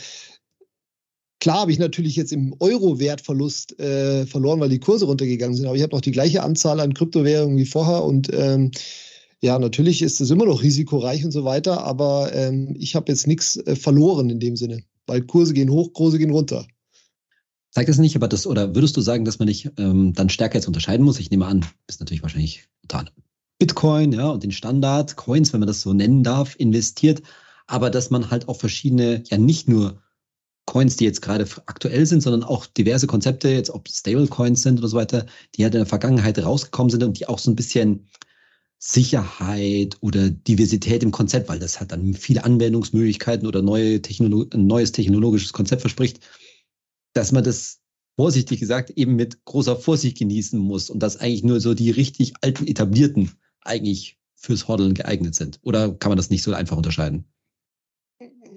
Klar 1.42 1.62
habe 1.62 1.72
ich 1.72 1.80
natürlich 1.80 2.14
jetzt 2.14 2.32
im 2.32 2.54
Euro-Wertverlust 2.60 3.80
äh, 3.80 4.26
verloren, 4.26 4.60
weil 4.60 4.68
die 4.68 4.78
Kurse 4.78 5.06
runtergegangen 5.06 5.56
sind, 5.56 5.66
aber 5.66 5.74
ich 5.74 5.82
habe 5.82 5.92
noch 5.92 6.00
die 6.00 6.12
gleiche 6.12 6.44
Anzahl 6.44 6.78
an 6.78 6.94
Kryptowährungen 6.94 7.56
wie 7.56 7.66
vorher 7.66 8.04
und 8.04 8.32
ähm, 8.32 8.70
ja, 9.40 9.58
natürlich 9.58 10.02
ist 10.02 10.20
es 10.20 10.30
immer 10.30 10.44
noch 10.44 10.62
risikoreich 10.62 11.24
und 11.24 11.32
so 11.32 11.44
weiter, 11.44 11.82
aber 11.82 12.32
ähm, 12.32 12.76
ich 12.78 12.94
habe 12.94 13.10
jetzt 13.10 13.26
nichts 13.26 13.56
äh, 13.56 13.74
verloren 13.74 14.30
in 14.30 14.38
dem 14.38 14.54
Sinne, 14.54 14.84
weil 15.08 15.22
Kurse 15.22 15.52
gehen 15.52 15.68
hoch, 15.68 15.92
Kurse 15.94 16.20
gehen 16.20 16.30
runter. 16.30 16.64
Zeigt 17.72 17.88
das 17.88 17.98
nicht, 17.98 18.14
aber 18.14 18.28
das, 18.28 18.46
oder 18.46 18.76
würdest 18.76 18.96
du 18.96 19.00
sagen, 19.00 19.24
dass 19.24 19.40
man 19.40 19.48
nicht 19.48 19.68
ähm, 19.78 20.12
dann 20.12 20.28
stärker 20.28 20.58
jetzt 20.58 20.68
unterscheiden 20.68 21.04
muss? 21.04 21.18
Ich 21.18 21.32
nehme 21.32 21.46
an, 21.46 21.66
bist 21.88 21.98
natürlich 21.98 22.22
wahrscheinlich 22.22 22.68
total 22.82 23.10
Bitcoin, 23.62 24.12
ja, 24.12 24.28
und 24.28 24.42
den 24.42 24.50
Standard, 24.50 25.14
Coins, 25.14 25.52
wenn 25.52 25.60
man 25.60 25.68
das 25.68 25.82
so 25.82 25.92
nennen 25.92 26.24
darf, 26.24 26.56
investiert, 26.58 27.22
aber 27.68 27.90
dass 27.90 28.10
man 28.10 28.28
halt 28.28 28.48
auch 28.48 28.58
verschiedene, 28.58 29.22
ja 29.28 29.38
nicht 29.38 29.68
nur 29.68 30.02
Coins, 30.66 30.96
die 30.96 31.04
jetzt 31.04 31.22
gerade 31.22 31.46
aktuell 31.66 32.04
sind, 32.06 32.24
sondern 32.24 32.42
auch 32.42 32.66
diverse 32.66 33.06
Konzepte, 33.06 33.50
jetzt 33.50 33.70
ob 33.70 33.88
Stablecoins 33.88 34.62
sind 34.62 34.80
oder 34.80 34.88
so 34.88 34.96
weiter, 34.96 35.26
die 35.54 35.62
halt 35.62 35.76
in 35.76 35.78
der 35.78 35.86
Vergangenheit 35.86 36.44
rausgekommen 36.44 36.90
sind 36.90 37.04
und 37.04 37.20
die 37.20 37.28
auch 37.28 37.38
so 37.38 37.52
ein 37.52 37.54
bisschen 37.54 38.08
Sicherheit 38.80 39.96
oder 40.00 40.28
Diversität 40.30 41.04
im 41.04 41.12
Konzept, 41.12 41.48
weil 41.48 41.60
das 41.60 41.78
hat 41.78 41.92
dann 41.92 42.14
viele 42.14 42.42
Anwendungsmöglichkeiten 42.42 43.46
oder 43.46 43.62
neue 43.62 44.02
Technolo 44.02 44.44
ein 44.52 44.66
neues 44.66 44.90
technologisches 44.90 45.52
Konzept 45.52 45.82
verspricht, 45.82 46.18
dass 47.12 47.30
man 47.30 47.44
das 47.44 47.78
vorsichtig 48.16 48.58
gesagt 48.58 48.90
eben 48.90 49.14
mit 49.14 49.44
großer 49.44 49.76
Vorsicht 49.76 50.18
genießen 50.18 50.58
muss 50.58 50.90
und 50.90 51.00
dass 51.00 51.18
eigentlich 51.18 51.44
nur 51.44 51.60
so 51.60 51.74
die 51.74 51.92
richtig 51.92 52.32
alten 52.40 52.66
etablierten 52.66 53.30
eigentlich 53.64 54.18
fürs 54.34 54.68
Hodeln 54.68 54.94
geeignet 54.94 55.34
sind. 55.34 55.60
Oder 55.62 55.92
kann 55.92 56.10
man 56.10 56.16
das 56.16 56.30
nicht 56.30 56.42
so 56.42 56.52
einfach 56.52 56.76
unterscheiden? 56.76 57.24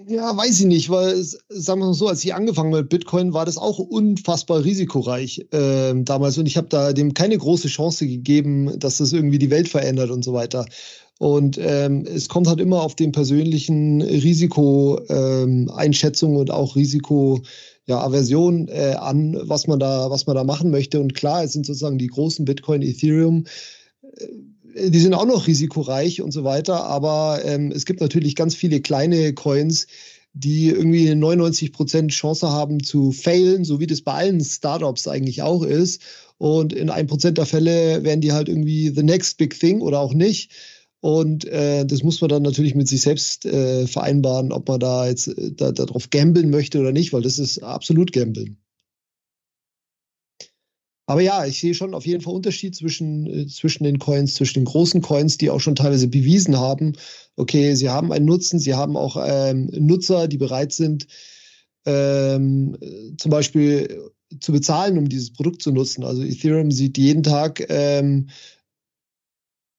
Ja, 0.08 0.36
weiß 0.36 0.60
ich 0.60 0.66
nicht, 0.66 0.88
weil, 0.88 1.20
sagen 1.48 1.80
wir 1.80 1.86
mal 1.86 1.94
so, 1.94 2.06
als 2.06 2.24
ich 2.24 2.32
angefangen 2.32 2.70
mit 2.70 2.88
Bitcoin, 2.88 3.32
war 3.32 3.44
das 3.44 3.56
auch 3.56 3.80
unfassbar 3.80 4.62
risikoreich 4.62 5.48
äh, 5.50 5.94
damals 5.96 6.38
und 6.38 6.46
ich 6.46 6.56
habe 6.56 6.68
da 6.68 6.92
dem 6.92 7.12
keine 7.12 7.36
große 7.36 7.66
Chance 7.66 8.06
gegeben, 8.06 8.78
dass 8.78 8.98
das 8.98 9.12
irgendwie 9.12 9.40
die 9.40 9.50
Welt 9.50 9.68
verändert 9.68 10.10
und 10.10 10.24
so 10.24 10.32
weiter. 10.32 10.64
Und 11.18 11.58
ähm, 11.60 12.06
es 12.06 12.28
kommt 12.28 12.46
halt 12.46 12.60
immer 12.60 12.82
auf 12.82 12.94
den 12.94 13.10
persönlichen 13.10 14.00
Risikoeinschätzung 14.02 16.30
ähm, 16.32 16.36
und 16.36 16.52
auch 16.52 16.76
Risiko 16.76 17.42
ja, 17.86 18.06
äh, 18.06 18.94
an, 18.94 19.36
was 19.42 19.66
man 19.66 19.80
da, 19.80 20.08
was 20.10 20.26
man 20.26 20.36
da 20.36 20.44
machen 20.44 20.70
möchte. 20.70 21.00
Und 21.00 21.14
klar, 21.14 21.42
es 21.42 21.52
sind 21.52 21.66
sozusagen 21.66 21.98
die 21.98 22.08
großen 22.08 22.44
Bitcoin, 22.44 22.82
Ethereum, 22.82 23.44
äh, 24.02 24.26
die 24.76 24.98
sind 24.98 25.14
auch 25.14 25.26
noch 25.26 25.46
risikoreich 25.46 26.20
und 26.20 26.32
so 26.32 26.44
weiter, 26.44 26.84
aber 26.84 27.40
ähm, 27.44 27.72
es 27.72 27.86
gibt 27.86 28.00
natürlich 28.00 28.36
ganz 28.36 28.54
viele 28.54 28.80
kleine 28.80 29.32
Coins, 29.32 29.86
die 30.34 30.68
irgendwie 30.68 31.10
eine 31.10 31.24
99% 31.24 32.08
Chance 32.08 32.50
haben 32.50 32.82
zu 32.82 33.12
failen, 33.12 33.64
so 33.64 33.80
wie 33.80 33.86
das 33.86 34.02
bei 34.02 34.12
allen 34.12 34.44
Startups 34.44 35.08
eigentlich 35.08 35.42
auch 35.42 35.62
ist. 35.62 36.02
Und 36.36 36.74
in 36.74 36.90
ein 36.90 37.06
Prozent 37.06 37.38
der 37.38 37.46
Fälle 37.46 38.04
werden 38.04 38.20
die 38.20 38.32
halt 38.32 38.50
irgendwie 38.50 38.92
the 38.94 39.02
next 39.02 39.38
big 39.38 39.58
thing 39.58 39.80
oder 39.80 40.00
auch 40.00 40.12
nicht. 40.12 40.52
Und 41.00 41.46
äh, 41.46 41.86
das 41.86 42.02
muss 42.02 42.20
man 42.20 42.28
dann 42.28 42.42
natürlich 42.42 42.74
mit 42.74 42.88
sich 42.88 43.00
selbst 43.00 43.46
äh, 43.46 43.86
vereinbaren, 43.86 44.52
ob 44.52 44.68
man 44.68 44.80
da 44.80 45.06
jetzt 45.06 45.28
äh, 45.28 45.52
da, 45.52 45.72
darauf 45.72 46.10
gambeln 46.10 46.50
möchte 46.50 46.80
oder 46.80 46.92
nicht, 46.92 47.14
weil 47.14 47.22
das 47.22 47.38
ist 47.38 47.62
absolut 47.62 48.12
gambeln. 48.12 48.58
Aber 51.06 51.20
ja, 51.20 51.46
ich 51.46 51.60
sehe 51.60 51.74
schon 51.74 51.94
auf 51.94 52.04
jeden 52.04 52.20
Fall 52.20 52.34
Unterschied 52.34 52.74
zwischen, 52.74 53.26
äh, 53.26 53.46
zwischen 53.46 53.84
den 53.84 53.98
Coins, 53.98 54.34
zwischen 54.34 54.60
den 54.60 54.64
großen 54.64 55.02
Coins, 55.02 55.38
die 55.38 55.50
auch 55.50 55.60
schon 55.60 55.76
teilweise 55.76 56.08
bewiesen 56.08 56.58
haben, 56.58 56.94
okay, 57.36 57.74
sie 57.74 57.88
haben 57.88 58.12
einen 58.12 58.26
Nutzen, 58.26 58.58
sie 58.58 58.74
haben 58.74 58.96
auch 58.96 59.16
ähm, 59.24 59.70
Nutzer, 59.72 60.26
die 60.26 60.38
bereit 60.38 60.72
sind, 60.72 61.06
ähm, 61.84 62.76
zum 63.18 63.30
Beispiel 63.30 64.10
zu 64.40 64.52
bezahlen, 64.52 64.98
um 64.98 65.08
dieses 65.08 65.32
Produkt 65.32 65.62
zu 65.62 65.70
nutzen. 65.70 66.02
Also 66.02 66.22
Ethereum 66.22 66.70
sieht 66.72 66.98
jeden 66.98 67.22
Tag 67.22 67.64
ähm, 67.68 68.28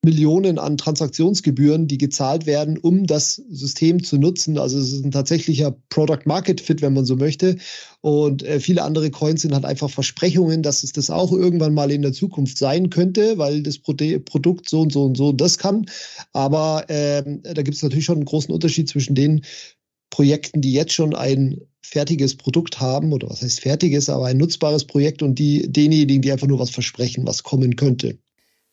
Millionen 0.07 0.57
an 0.57 0.77
Transaktionsgebühren, 0.77 1.89
die 1.89 1.97
gezahlt 1.97 2.45
werden, 2.45 2.77
um 2.77 3.05
das 3.05 3.35
System 3.49 4.01
zu 4.05 4.17
nutzen. 4.17 4.57
Also 4.57 4.79
es 4.79 4.93
ist 4.93 5.03
ein 5.03 5.11
tatsächlicher 5.11 5.75
Product 5.89 6.21
Market 6.23 6.61
Fit, 6.61 6.81
wenn 6.81 6.93
man 6.93 7.03
so 7.03 7.17
möchte. 7.17 7.57
Und 7.99 8.41
äh, 8.43 8.61
viele 8.61 8.83
andere 8.83 9.11
Coins 9.11 9.41
sind 9.41 9.53
halt 9.53 9.65
einfach 9.65 9.89
Versprechungen, 9.89 10.63
dass 10.63 10.83
es 10.83 10.93
das 10.93 11.09
auch 11.09 11.33
irgendwann 11.33 11.73
mal 11.73 11.91
in 11.91 12.03
der 12.03 12.13
Zukunft 12.13 12.57
sein 12.57 12.89
könnte, 12.89 13.37
weil 13.37 13.63
das 13.63 13.79
Pro 13.79 13.95
Produkt 14.23 14.69
so 14.69 14.79
und 14.79 14.93
so 14.93 15.03
und 15.03 15.17
so 15.17 15.33
das 15.33 15.57
kann. 15.57 15.87
Aber 16.31 16.85
ähm, 16.87 17.41
da 17.43 17.61
gibt 17.61 17.75
es 17.75 17.83
natürlich 17.83 18.05
schon 18.05 18.19
einen 18.19 18.25
großen 18.25 18.53
Unterschied 18.53 18.87
zwischen 18.87 19.13
den 19.13 19.41
Projekten, 20.09 20.61
die 20.61 20.71
jetzt 20.71 20.93
schon 20.93 21.15
ein 21.15 21.59
fertiges 21.81 22.37
Produkt 22.37 22.79
haben, 22.79 23.11
oder 23.11 23.29
was 23.29 23.41
heißt 23.41 23.59
fertiges, 23.59 24.07
aber 24.07 24.27
ein 24.27 24.37
nutzbares 24.37 24.85
Projekt 24.85 25.21
und 25.21 25.37
die 25.37 25.69
denjenigen, 25.69 26.21
die 26.21 26.31
einfach 26.31 26.47
nur 26.47 26.59
was 26.59 26.69
versprechen, 26.69 27.27
was 27.27 27.43
kommen 27.43 27.75
könnte. 27.75 28.19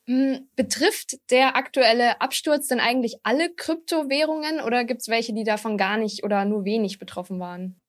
Hm, 0.06 0.48
betrifft 0.54 1.16
der 1.30 1.56
aktuelle 1.56 2.20
Absturz 2.20 2.68
denn 2.68 2.80
eigentlich 2.80 3.16
alle 3.22 3.48
Kryptowährungen 3.54 4.60
oder 4.60 4.84
gibt 4.84 5.00
es 5.00 5.08
welche, 5.08 5.32
die 5.32 5.44
davon 5.44 5.78
gar 5.78 5.96
nicht 5.96 6.24
oder 6.24 6.44
nur 6.44 6.64
wenig 6.64 6.98
betroffen 6.98 7.40
waren? 7.40 7.80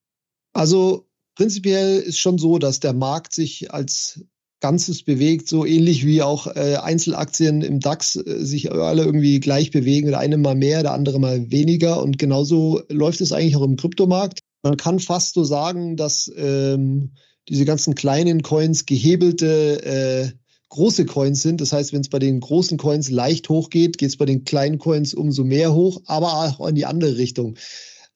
Also 0.54 1.08
prinzipiell 1.36 2.00
ist 2.00 2.20
schon 2.20 2.38
so, 2.38 2.58
dass 2.58 2.80
der 2.80 2.94
Markt 2.94 3.34
sich 3.34 3.74
als 3.74 4.26
Ganzes 4.62 5.04
bewegt, 5.04 5.50
so 5.50 5.66
ähnlich 5.66 6.06
wie 6.06 6.22
auch 6.22 6.48
äh, 6.48 6.78
Einzelaktien 6.78 7.62
im 7.62 7.82
DAX 7.82 8.16
äh, 8.16 8.46
sich 8.46 8.72
alle 8.72 9.04
irgendwie 9.04 9.40
gleich 9.40 9.70
bewegen. 9.72 10.08
Der 10.08 10.20
eine 10.20 10.38
mal 10.38 10.56
mehr, 10.56 10.82
der 10.82 10.94
andere 10.94 11.20
mal 11.20 11.52
weniger. 11.52 12.02
Und 12.02 12.18
genauso 12.18 12.82
läuft 12.90 13.20
es 13.22 13.34
eigentlich 13.34 13.58
auch 13.58 13.64
im 13.64 13.76
Kryptomarkt. 13.76 14.40
Man 14.64 14.78
kann 14.78 15.00
fast 15.00 15.34
so 15.34 15.44
sagen, 15.44 15.98
dass 15.98 16.32
ähm, 16.36 17.12
diese 17.50 17.66
ganzen 17.66 17.94
kleinen 17.94 18.42
Coins 18.42 18.86
gehebelte 18.86 19.84
äh, 19.84 20.32
große 20.70 21.06
Coins 21.06 21.42
sind. 21.42 21.62
Das 21.62 21.72
heißt, 21.72 21.94
wenn 21.94 22.02
es 22.02 22.10
bei 22.10 22.20
den 22.20 22.40
großen 22.40 22.78
Coins 22.78 23.10
leicht 23.10 23.50
hochgeht, 23.50 23.98
geht 23.98 24.10
es 24.10 24.18
bei 24.18 24.26
den 24.26 24.44
kleinen 24.44 24.78
Coins 24.78 25.14
umso 25.14 25.44
mehr 25.44 25.74
hoch, 25.74 26.02
aber 26.06 26.34
auch 26.34 26.68
in 26.68 26.76
die 26.76 26.86
andere 26.86 27.18
Richtung. 27.18 27.56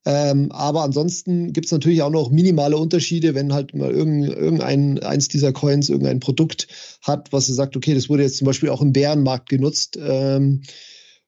Ähm, 0.05 0.51
aber 0.51 0.83
ansonsten 0.83 1.51
gibt 1.51 1.65
es 1.65 1.71
natürlich 1.71 2.01
auch 2.01 2.09
noch 2.09 2.31
minimale 2.31 2.77
Unterschiede, 2.77 3.35
wenn 3.35 3.53
halt 3.53 3.75
mal 3.75 3.91
irgendein, 3.91 4.99
eins 4.99 5.27
dieser 5.27 5.51
Coins 5.51 5.89
irgendein 5.89 6.19
Produkt 6.19 6.67
hat, 7.01 7.31
was 7.33 7.47
sagt, 7.47 7.75
okay, 7.75 7.93
das 7.93 8.09
wurde 8.09 8.23
jetzt 8.23 8.37
zum 8.37 8.45
Beispiel 8.45 8.69
auch 8.69 8.81
im 8.81 8.93
Bärenmarkt 8.93 9.49
genutzt. 9.49 9.99
Ähm, 10.01 10.61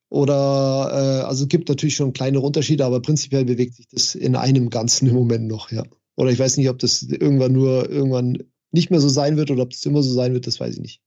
oder 0.08 0.90
äh, 0.92 1.26
also 1.26 1.44
es 1.44 1.48
gibt 1.48 1.68
natürlich 1.68 1.94
schon 1.94 2.12
kleinere 2.12 2.44
Unterschiede, 2.44 2.84
aber 2.84 3.00
prinzipiell 3.00 3.44
bewegt 3.44 3.76
sich 3.76 3.88
das 3.88 4.14
in 4.14 4.36
einem 4.36 4.68
Ganzen 4.70 5.08
im 5.08 5.14
Moment 5.14 5.46
noch, 5.46 5.70
ja. 5.70 5.84
Oder 6.16 6.30
ich 6.30 6.38
weiß 6.38 6.56
nicht, 6.56 6.68
ob 6.68 6.78
das 6.78 7.02
irgendwann 7.02 7.52
nur 7.52 7.88
irgendwann 7.88 8.38
nicht 8.72 8.90
mehr 8.90 9.00
so 9.00 9.08
sein 9.08 9.36
wird 9.36 9.50
oder 9.50 9.62
ob 9.62 9.72
es 9.72 9.84
immer 9.86 10.02
so 10.02 10.12
sein 10.12 10.34
wird, 10.34 10.46
das 10.46 10.60
weiß 10.60 10.74
ich 10.74 10.80
nicht. 10.80 11.00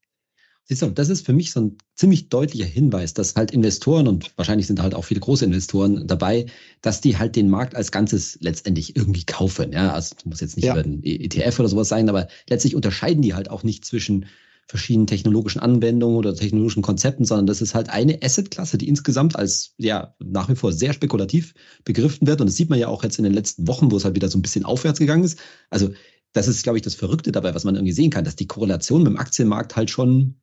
Siehst 0.68 0.82
du, 0.82 0.90
das 0.90 1.10
ist 1.10 1.24
für 1.24 1.34
mich 1.34 1.52
so 1.52 1.62
ein 1.62 1.78
ziemlich 1.94 2.30
deutlicher 2.30 2.66
Hinweis, 2.66 3.14
dass 3.14 3.36
halt 3.36 3.52
Investoren 3.52 4.08
und 4.08 4.32
wahrscheinlich 4.36 4.66
sind 4.66 4.82
halt 4.82 4.96
auch 4.96 5.04
viele 5.04 5.20
große 5.20 5.46
Investoren 5.46 6.08
dabei, 6.08 6.48
dass 6.82 7.02
die 7.02 7.18
halt 7.18 7.36
den 7.36 7.50
Markt 7.50 7.76
als 7.76 7.92
Ganzes 7.92 8.40
letztendlich 8.42 8.96
irgendwie 8.96 9.26
kaufen. 9.26 9.74
Ja, 9.74 9.94
also 9.94 10.16
muss 10.26 10.42
jetzt 10.42 10.56
nicht 10.56 10.66
ja. 10.66 10.74
über 10.74 10.84
ein 10.84 11.04
ETF 11.04 11.60
oder 11.60 11.70
sowas 11.70 11.88
sein, 11.88 12.10
aber 12.10 12.28
letztlich 12.50 12.76
unterscheiden 12.76 13.22
die 13.22 13.36
halt 13.36 13.52
auch 13.52 13.62
nicht 13.62 13.86
zwischen 13.86 14.26
verschiedenen 14.68 15.06
technologischen 15.06 15.60
Anwendungen 15.60 16.18
oder 16.18 16.34
technologischen 16.34 16.82
Konzepten, 16.82 17.26
sondern 17.26 17.46
das 17.46 17.62
ist 17.62 17.76
halt 17.76 17.90
eine 17.90 18.24
Assetklasse, 18.24 18.80
die 18.80 18.88
insgesamt 18.88 19.36
als 19.36 19.76
ja 19.78 20.16
nach 20.18 20.50
wie 20.50 20.56
vor 20.56 20.74
sehr 20.74 20.94
spekulativ 20.94 21.54
begriffen 21.84 22.26
wird. 22.26 22.42
Und 22.42 22.48
das 22.48 22.56
sieht 22.56 22.72
man 22.72 22.80
ja 22.80 22.88
auch 22.88 23.04
jetzt 23.04 23.20
in 23.20 23.24
den 23.24 23.34
letzten 23.34 23.68
Wochen, 23.68 23.92
wo 23.92 23.98
es 23.98 24.06
halt 24.06 24.16
wieder 24.16 24.30
so 24.30 24.40
ein 24.40 24.42
bisschen 24.42 24.66
aufwärts 24.66 24.98
gegangen 24.98 25.24
ist. 25.24 25.38
Also 25.70 25.92
das 26.34 26.48
ist, 26.48 26.64
glaube 26.64 26.80
ich, 26.80 26.84
das 26.84 26.96
Verrückte 26.96 27.32
dabei, 27.32 27.54
was 27.54 27.64
man 27.64 27.76
irgendwie 27.76 27.94
sehen 27.94 28.10
kann, 28.10 28.26
dass 28.26 28.36
die 28.36 28.48
Korrelation 28.48 29.04
mit 29.04 29.12
dem 29.12 29.18
Aktienmarkt 29.18 29.76
halt 29.76 29.92
schon 29.92 30.36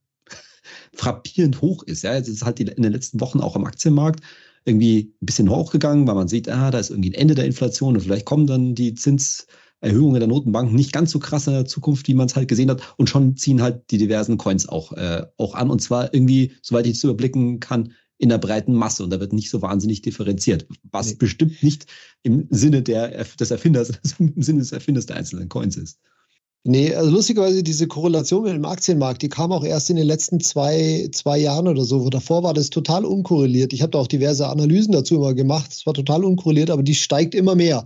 frappierend 0.94 1.60
hoch 1.60 1.82
ist. 1.82 2.02
Ja, 2.02 2.14
jetzt 2.14 2.28
ist 2.28 2.44
halt 2.44 2.60
in 2.60 2.82
den 2.82 2.92
letzten 2.92 3.20
Wochen 3.20 3.40
auch 3.40 3.56
am 3.56 3.64
Aktienmarkt 3.64 4.20
irgendwie 4.64 5.12
ein 5.20 5.26
bisschen 5.26 5.50
hochgegangen, 5.50 6.06
weil 6.06 6.14
man 6.14 6.28
sieht, 6.28 6.48
ah, 6.48 6.70
da 6.70 6.78
ist 6.78 6.90
irgendwie 6.90 7.10
ein 7.10 7.20
Ende 7.20 7.34
der 7.34 7.46
Inflation 7.46 7.94
und 7.94 8.02
vielleicht 8.02 8.26
kommen 8.26 8.46
dann 8.46 8.74
die 8.74 8.94
Zinserhöhungen 8.94 10.20
der 10.20 10.28
Notenbanken 10.28 10.76
nicht 10.76 10.92
ganz 10.92 11.10
so 11.10 11.18
krass 11.18 11.46
in 11.46 11.54
der 11.54 11.66
Zukunft, 11.66 12.06
wie 12.08 12.14
man 12.14 12.26
es 12.26 12.36
halt 12.36 12.48
gesehen 12.48 12.70
hat. 12.70 12.94
Und 12.96 13.10
schon 13.10 13.36
ziehen 13.36 13.62
halt 13.62 13.90
die 13.90 13.98
diversen 13.98 14.38
Coins 14.38 14.68
auch, 14.68 14.92
äh, 14.92 15.26
auch 15.36 15.54
an. 15.54 15.70
Und 15.70 15.80
zwar 15.80 16.14
irgendwie, 16.14 16.52
soweit 16.62 16.86
ich 16.86 16.96
es 16.96 17.04
überblicken 17.04 17.60
kann, 17.60 17.92
in 18.18 18.28
der 18.28 18.38
breiten 18.38 18.74
Masse. 18.74 19.02
Und 19.02 19.10
da 19.10 19.18
wird 19.18 19.32
nicht 19.32 19.50
so 19.50 19.62
wahnsinnig 19.62 20.02
differenziert. 20.02 20.66
Was 20.92 21.08
nee. 21.08 21.16
bestimmt 21.18 21.60
nicht 21.62 21.86
im 22.22 22.46
Sinne 22.50 22.82
der, 22.82 23.24
des 23.24 23.50
Erfinders, 23.50 23.90
im 24.18 24.40
Sinne 24.40 24.60
des 24.60 24.70
Erfinders 24.70 25.06
der 25.06 25.16
einzelnen 25.16 25.48
Coins 25.48 25.76
ist. 25.76 25.98
Nee, 26.64 26.94
also 26.94 27.10
lustigerweise 27.10 27.64
diese 27.64 27.88
Korrelation 27.88 28.44
mit 28.44 28.52
dem 28.52 28.64
Aktienmarkt, 28.64 29.22
die 29.22 29.28
kam 29.28 29.50
auch 29.50 29.64
erst 29.64 29.90
in 29.90 29.96
den 29.96 30.06
letzten 30.06 30.38
zwei, 30.38 31.08
zwei 31.10 31.36
Jahren 31.38 31.66
oder 31.66 31.84
so. 31.84 32.08
Davor 32.08 32.44
war 32.44 32.54
das 32.54 32.70
total 32.70 33.04
unkorreliert. 33.04 33.72
Ich 33.72 33.82
habe 33.82 33.90
da 33.90 33.98
auch 33.98 34.06
diverse 34.06 34.46
Analysen 34.46 34.92
dazu 34.92 35.16
immer 35.16 35.34
gemacht. 35.34 35.72
Es 35.72 35.86
war 35.86 35.94
total 35.94 36.24
unkorreliert, 36.24 36.70
aber 36.70 36.84
die 36.84 36.94
steigt 36.94 37.34
immer 37.34 37.56
mehr. 37.56 37.84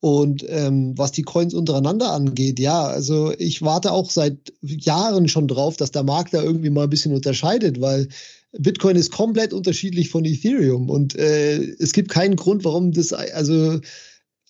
Und 0.00 0.44
ähm, 0.48 0.96
was 0.96 1.12
die 1.12 1.22
Coins 1.22 1.52
untereinander 1.52 2.12
angeht, 2.12 2.58
ja, 2.60 2.86
also 2.86 3.32
ich 3.36 3.62
warte 3.62 3.92
auch 3.92 4.08
seit 4.10 4.54
Jahren 4.62 5.28
schon 5.28 5.48
drauf, 5.48 5.76
dass 5.76 5.90
der 5.90 6.04
Markt 6.04 6.32
da 6.32 6.42
irgendwie 6.42 6.70
mal 6.70 6.84
ein 6.84 6.90
bisschen 6.90 7.14
unterscheidet, 7.14 7.80
weil 7.80 8.08
Bitcoin 8.52 8.96
ist 8.96 9.10
komplett 9.12 9.52
unterschiedlich 9.52 10.08
von 10.08 10.24
Ethereum 10.24 10.88
und 10.88 11.16
äh, 11.16 11.58
es 11.78 11.92
gibt 11.92 12.10
keinen 12.10 12.36
Grund, 12.36 12.64
warum 12.64 12.92
das, 12.92 13.12
also 13.12 13.80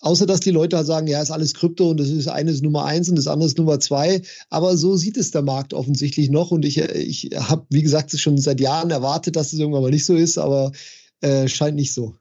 außer 0.00 0.26
dass 0.26 0.40
die 0.40 0.50
Leute 0.50 0.76
halt 0.76 0.86
sagen, 0.86 1.06
ja, 1.06 1.20
ist 1.20 1.30
alles 1.30 1.54
Krypto 1.54 1.90
und 1.90 1.98
das 1.98 2.08
ist 2.08 2.28
eines 2.28 2.62
Nummer 2.62 2.84
eins 2.84 3.08
und 3.08 3.16
das 3.16 3.26
andere 3.26 3.48
ist 3.48 3.58
Nummer 3.58 3.80
zwei. 3.80 4.22
Aber 4.50 4.76
so 4.76 4.96
sieht 4.96 5.16
es 5.16 5.30
der 5.30 5.42
Markt 5.42 5.74
offensichtlich 5.74 6.30
noch 6.30 6.50
und 6.50 6.64
ich, 6.64 6.78
ich 6.78 7.30
habe, 7.34 7.66
wie 7.70 7.82
gesagt, 7.82 8.16
schon 8.18 8.38
seit 8.38 8.60
Jahren 8.60 8.90
erwartet, 8.90 9.36
dass 9.36 9.52
es 9.52 9.58
irgendwann 9.58 9.82
mal 9.82 9.90
nicht 9.90 10.06
so 10.06 10.14
ist, 10.14 10.38
aber 10.38 10.72
äh, 11.20 11.48
scheint 11.48 11.76
nicht 11.76 11.92
so. 11.92 12.14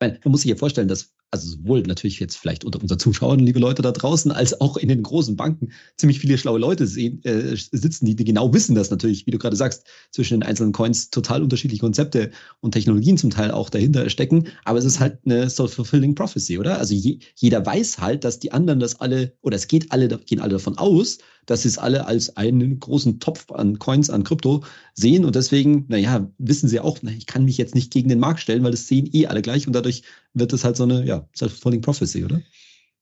Man 0.00 0.18
muss 0.24 0.42
sich 0.42 0.50
ja 0.50 0.56
vorstellen, 0.56 0.88
dass 0.88 1.10
also 1.30 1.48
sowohl 1.48 1.82
natürlich 1.82 2.20
jetzt 2.20 2.36
vielleicht 2.36 2.64
unter 2.64 2.80
unseren 2.80 2.98
Zuschauern, 2.98 3.40
liebe 3.40 3.58
Leute 3.58 3.82
da 3.82 3.92
draußen, 3.92 4.32
als 4.32 4.60
auch 4.60 4.76
in 4.76 4.88
den 4.88 5.02
großen 5.02 5.36
Banken 5.36 5.72
ziemlich 5.96 6.20
viele 6.20 6.38
schlaue 6.38 6.58
Leute 6.58 6.86
sehen, 6.86 7.22
äh, 7.24 7.54
sitzen, 7.56 8.06
die, 8.06 8.16
die 8.16 8.24
genau 8.24 8.52
wissen, 8.54 8.74
dass 8.74 8.90
natürlich, 8.90 9.26
wie 9.26 9.30
du 9.30 9.38
gerade 9.38 9.56
sagst, 9.56 9.84
zwischen 10.10 10.40
den 10.40 10.48
einzelnen 10.48 10.72
Coins 10.72 11.10
total 11.10 11.42
unterschiedliche 11.42 11.80
Konzepte 11.80 12.30
und 12.60 12.72
Technologien 12.72 13.18
zum 13.18 13.30
Teil 13.30 13.50
auch 13.50 13.68
dahinter 13.68 14.08
stecken. 14.08 14.48
Aber 14.64 14.78
es 14.78 14.84
ist 14.84 15.00
halt 15.00 15.18
eine 15.24 15.50
self-fulfilling 15.50 16.14
prophecy, 16.14 16.58
oder? 16.58 16.78
Also 16.78 16.94
je, 16.94 17.18
jeder 17.36 17.64
weiß 17.64 17.98
halt, 17.98 18.24
dass 18.24 18.38
die 18.38 18.52
anderen 18.52 18.80
das 18.80 19.00
alle, 19.00 19.34
oder 19.42 19.56
es 19.56 19.68
geht 19.68 19.92
alle, 19.92 20.08
gehen 20.08 20.40
alle 20.40 20.52
davon 20.52 20.78
aus, 20.78 21.18
dass 21.48 21.62
sie 21.62 21.68
es 21.68 21.78
alle 21.78 22.06
als 22.06 22.36
einen 22.36 22.78
großen 22.78 23.20
Topf 23.20 23.50
an 23.52 23.78
Coins, 23.78 24.10
an 24.10 24.22
Krypto 24.22 24.64
sehen. 24.94 25.24
Und 25.24 25.34
deswegen, 25.34 25.86
naja, 25.88 26.30
wissen 26.36 26.68
sie 26.68 26.78
auch, 26.78 26.98
na, 27.00 27.10
ich 27.10 27.26
kann 27.26 27.46
mich 27.46 27.56
jetzt 27.56 27.74
nicht 27.74 27.90
gegen 27.90 28.10
den 28.10 28.20
Markt 28.20 28.40
stellen, 28.40 28.62
weil 28.64 28.70
das 28.70 28.86
sehen 28.86 29.08
eh 29.12 29.26
alle 29.26 29.40
gleich. 29.40 29.66
Und 29.66 29.72
dadurch 29.72 30.02
wird 30.38 30.52
es 30.52 30.64
halt 30.64 30.76
so 30.76 30.84
eine, 30.84 31.04
ja, 31.04 31.28
self-fulfilling 31.36 31.80
prophecy, 31.80 32.24
oder? 32.24 32.40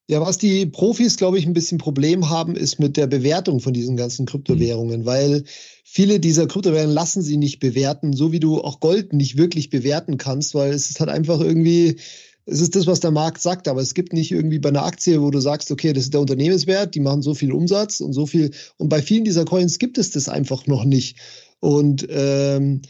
Ja, 0.09 0.21
was 0.21 0.39
die 0.39 0.67
Profis, 0.67 1.17
glaube 1.17 1.39
ich, 1.39 1.47
ein 1.47 1.53
bisschen 1.53 1.79
Problem 1.79 2.31
haben, 2.31 2.55
ist 2.55 2.79
mit 2.79 2.97
der 2.97 3.09
Bewertung 3.09 3.59
von 3.59 3.73
diesen 3.73 3.97
ganzen 3.97 4.25
Kryptowährungen, 4.25 5.01
mhm. 5.01 5.07
weil 5.07 5.45
viele 5.85 6.21
dieser 6.21 6.47
Kryptowährungen 6.47 6.95
lassen 6.95 7.23
sie 7.23 7.37
nicht 7.37 7.59
bewerten, 7.59 8.13
so 8.13 8.31
wie 8.31 8.39
du 8.39 8.61
auch 8.61 8.79
Gold 8.79 9.13
nicht 9.13 9.37
wirklich 9.37 9.69
bewerten 9.69 10.17
kannst, 10.17 10.55
weil 10.55 10.73
es 10.73 10.91
ist 10.91 11.01
halt 11.01 11.11
einfach 11.11 11.41
irgendwie, 11.41 11.97
es 12.45 12.61
ist 12.61 12.77
das, 12.77 12.87
was 12.87 13.01
der 13.01 13.11
Markt 13.11 13.43
sagt, 13.43 13.67
aber 13.67 13.81
es 13.81 13.95
gibt 13.95 14.13
nicht 14.13 14.31
irgendwie 14.31 14.61
bei 14.61 14.69
einer 14.69 14.85
Aktie, 14.85 15.21
wo 15.21 15.33
du 15.33 15.41
sagst, 15.41 15.73
okay, 15.73 15.93
das 15.93 16.05
ist 16.05 16.15
der 16.15 16.21
Unternehmenswert, 16.21 16.95
die 16.95 17.01
machen 17.01 17.23
so 17.23 17.35
viel 17.35 17.51
Umsatz 17.51 17.99
und 17.99 18.13
so 18.13 18.27
viel. 18.27 18.53
Und 18.77 18.89
bei 18.89 19.03
vielen 19.03 19.25
dieser 19.25 19.45
Coins 19.45 19.81
gibt 19.81 19.99
es 19.99 20.13
das 20.13 20.29
einfach 20.29 20.69
noch 20.69 20.85
nicht. 20.85 21.19
Und 21.59 22.07
ähm, 22.09 22.83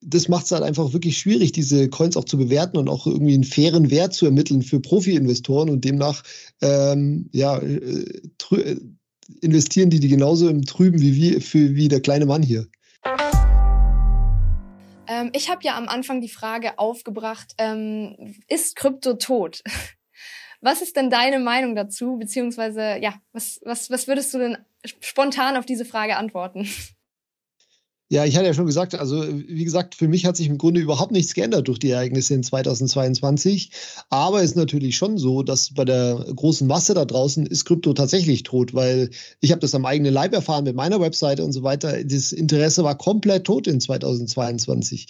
das 0.00 0.28
macht 0.28 0.46
es 0.46 0.52
halt 0.52 0.62
einfach 0.62 0.92
wirklich 0.92 1.18
schwierig, 1.18 1.52
diese 1.52 1.88
Coins 1.88 2.16
auch 2.16 2.24
zu 2.24 2.36
bewerten 2.36 2.76
und 2.76 2.88
auch 2.88 3.06
irgendwie 3.06 3.34
einen 3.34 3.44
fairen 3.44 3.90
Wert 3.90 4.14
zu 4.14 4.26
ermitteln 4.26 4.62
für 4.62 4.80
Profi-Investoren 4.80 5.70
und 5.70 5.84
demnach 5.84 6.22
ähm, 6.60 7.28
ja, 7.32 7.58
äh, 7.58 8.20
investieren 9.40 9.90
die 9.90 10.00
die 10.00 10.08
genauso 10.08 10.48
im 10.48 10.64
Trüben 10.64 11.00
wie, 11.00 11.14
wie, 11.14 11.40
für, 11.40 11.74
wie 11.74 11.88
der 11.88 12.00
kleine 12.00 12.26
Mann 12.26 12.42
hier. 12.42 12.66
Ähm, 15.08 15.30
ich 15.32 15.50
habe 15.50 15.60
ja 15.62 15.76
am 15.76 15.88
Anfang 15.88 16.20
die 16.20 16.28
Frage 16.28 16.78
aufgebracht, 16.78 17.54
ähm, 17.58 18.34
ist 18.48 18.76
Krypto 18.76 19.14
tot? 19.14 19.62
Was 20.60 20.82
ist 20.82 20.96
denn 20.96 21.10
deine 21.10 21.38
Meinung 21.38 21.76
dazu? 21.76 22.16
Beziehungsweise, 22.18 22.96
ja, 23.00 23.14
was, 23.32 23.60
was, 23.62 23.90
was 23.90 24.08
würdest 24.08 24.32
du 24.32 24.38
denn 24.38 24.58
spontan 25.00 25.56
auf 25.56 25.66
diese 25.66 25.84
Frage 25.84 26.16
antworten? 26.16 26.66
Ja, 28.08 28.24
ich 28.24 28.36
hatte 28.36 28.46
ja 28.46 28.54
schon 28.54 28.66
gesagt, 28.66 28.94
also 28.94 29.24
wie 29.26 29.64
gesagt, 29.64 29.96
für 29.96 30.06
mich 30.06 30.26
hat 30.26 30.36
sich 30.36 30.46
im 30.46 30.58
Grunde 30.58 30.80
überhaupt 30.80 31.10
nichts 31.10 31.34
geändert 31.34 31.66
durch 31.66 31.80
die 31.80 31.90
Ereignisse 31.90 32.34
in 32.34 32.44
2022. 32.44 33.72
Aber 34.10 34.38
es 34.38 34.50
ist 34.50 34.56
natürlich 34.56 34.96
schon 34.96 35.18
so, 35.18 35.42
dass 35.42 35.74
bei 35.74 35.84
der 35.84 36.24
großen 36.36 36.68
Masse 36.68 36.94
da 36.94 37.04
draußen 37.04 37.46
ist 37.46 37.64
Krypto 37.64 37.94
tatsächlich 37.94 38.44
tot, 38.44 38.74
weil 38.74 39.10
ich 39.40 39.50
habe 39.50 39.60
das 39.60 39.74
am 39.74 39.84
eigenen 39.84 40.12
Leib 40.12 40.32
erfahren 40.34 40.62
mit 40.64 40.76
meiner 40.76 41.00
Webseite 41.00 41.44
und 41.44 41.50
so 41.50 41.64
weiter. 41.64 42.04
Das 42.04 42.30
Interesse 42.30 42.84
war 42.84 42.96
komplett 42.96 43.44
tot 43.44 43.66
in 43.66 43.80
2022. 43.80 45.08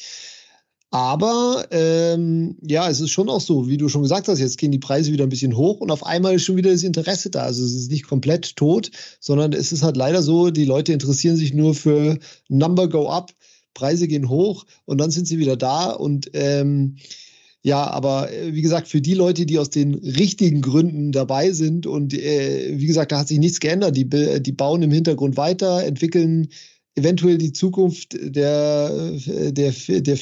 Aber 0.90 1.66
ähm, 1.72 2.56
ja, 2.62 2.88
es 2.88 3.00
ist 3.00 3.10
schon 3.10 3.28
auch 3.28 3.40
so, 3.40 3.68
wie 3.68 3.76
du 3.76 3.88
schon 3.88 4.02
gesagt 4.02 4.28
hast, 4.28 4.38
jetzt 4.38 4.56
gehen 4.56 4.70
die 4.70 4.78
Preise 4.78 5.12
wieder 5.12 5.24
ein 5.24 5.30
bisschen 5.30 5.56
hoch 5.56 5.80
und 5.80 5.90
auf 5.90 6.06
einmal 6.06 6.34
ist 6.36 6.44
schon 6.44 6.56
wieder 6.56 6.70
das 6.70 6.84
Interesse 6.84 7.28
da. 7.28 7.42
Also 7.42 7.64
es 7.64 7.74
ist 7.74 7.90
nicht 7.90 8.06
komplett 8.06 8.56
tot, 8.56 8.90
sondern 9.18 9.52
es 9.52 9.72
ist 9.72 9.82
halt 9.82 9.96
leider 9.96 10.22
so, 10.22 10.50
die 10.50 10.64
Leute 10.64 10.92
interessieren 10.92 11.36
sich 11.36 11.52
nur 11.52 11.74
für 11.74 12.18
Number 12.48 12.88
go 12.88 13.08
up, 13.08 13.32
Preise 13.74 14.06
gehen 14.06 14.28
hoch 14.28 14.64
und 14.84 14.98
dann 14.98 15.10
sind 15.10 15.26
sie 15.26 15.38
wieder 15.38 15.56
da. 15.56 15.90
Und 15.90 16.30
ähm, 16.34 16.96
ja, 17.62 17.84
aber 17.84 18.32
äh, 18.32 18.54
wie 18.54 18.62
gesagt, 18.62 18.86
für 18.86 19.00
die 19.00 19.14
Leute, 19.14 19.44
die 19.44 19.58
aus 19.58 19.70
den 19.70 19.94
richtigen 19.94 20.62
Gründen 20.62 21.10
dabei 21.10 21.50
sind 21.50 21.86
und 21.86 22.14
äh, 22.14 22.78
wie 22.78 22.86
gesagt, 22.86 23.10
da 23.10 23.18
hat 23.18 23.28
sich 23.28 23.40
nichts 23.40 23.58
geändert. 23.58 23.96
Die, 23.96 24.08
die 24.08 24.52
bauen 24.52 24.82
im 24.82 24.92
Hintergrund 24.92 25.36
weiter, 25.36 25.84
entwickeln 25.84 26.46
eventuell 26.96 27.38
die 27.38 27.52
Zukunft 27.52 28.16
der, 28.18 29.12
der, 29.52 29.72
der, 29.72 30.18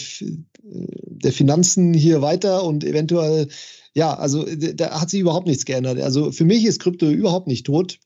der 0.61 1.33
Finanzen 1.33 1.95
hier 1.95 2.21
weiter 2.21 2.65
und 2.65 2.85
eventuell, 2.85 3.49
ja, 3.95 4.15
also 4.15 4.45
da 4.45 5.01
hat 5.01 5.09
sich 5.09 5.21
überhaupt 5.21 5.47
nichts 5.47 5.65
geändert. 5.65 6.01
Also 6.01 6.33
für 6.33 6.45
mich 6.45 6.65
ist 6.65 6.81
Krypto 6.81 7.09
überhaupt 7.09 7.47
nicht 7.47 7.65
tot. 7.65 7.99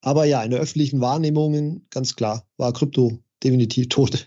Aber 0.00 0.26
ja, 0.26 0.42
in 0.42 0.50
der 0.50 0.60
öffentlichen 0.60 1.00
Wahrnehmung, 1.00 1.86
ganz 1.90 2.16
klar, 2.16 2.46
war 2.58 2.72
Krypto 2.72 3.18
definitiv 3.42 3.88
tot. 3.88 4.26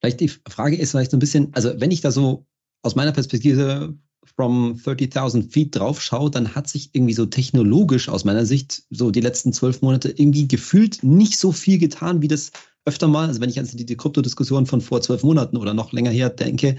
Vielleicht 0.00 0.20
die 0.20 0.28
Frage 0.28 0.76
ist 0.76 0.92
vielleicht 0.92 1.10
so 1.10 1.16
ein 1.16 1.20
bisschen, 1.20 1.52
also 1.54 1.78
wenn 1.80 1.90
ich 1.90 2.00
da 2.00 2.12
so 2.12 2.46
aus 2.82 2.94
meiner 2.94 3.12
Perspektive 3.12 3.98
from 4.36 4.74
30.000 4.84 5.50
Feet 5.50 5.76
drauf 5.76 6.00
schaue, 6.00 6.30
dann 6.30 6.54
hat 6.54 6.68
sich 6.68 6.90
irgendwie 6.92 7.14
so 7.14 7.26
technologisch 7.26 8.08
aus 8.08 8.24
meiner 8.24 8.46
Sicht 8.46 8.82
so 8.90 9.10
die 9.10 9.20
letzten 9.20 9.52
zwölf 9.52 9.82
Monate 9.82 10.10
irgendwie 10.10 10.48
gefühlt 10.48 11.02
nicht 11.02 11.38
so 11.38 11.52
viel 11.52 11.78
getan, 11.78 12.22
wie 12.22 12.28
das 12.28 12.52
öfter 12.84 13.08
mal, 13.08 13.28
also 13.28 13.40
wenn 13.40 13.50
ich 13.50 13.58
an 13.58 13.68
die, 13.72 13.96
Kryptodiskussion 13.96 14.66
von 14.66 14.80
vor 14.80 15.00
zwölf 15.02 15.22
Monaten 15.22 15.56
oder 15.56 15.74
noch 15.74 15.92
länger 15.92 16.10
her 16.10 16.30
denke, 16.30 16.76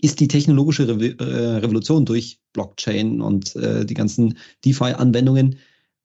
ist 0.00 0.20
die 0.20 0.28
technologische 0.28 0.88
Re 0.88 1.16
äh, 1.18 1.56
Revolution 1.58 2.04
durch 2.04 2.40
Blockchain 2.52 3.20
und 3.20 3.54
äh, 3.56 3.84
die 3.84 3.94
ganzen 3.94 4.38
DeFi-Anwendungen 4.64 5.56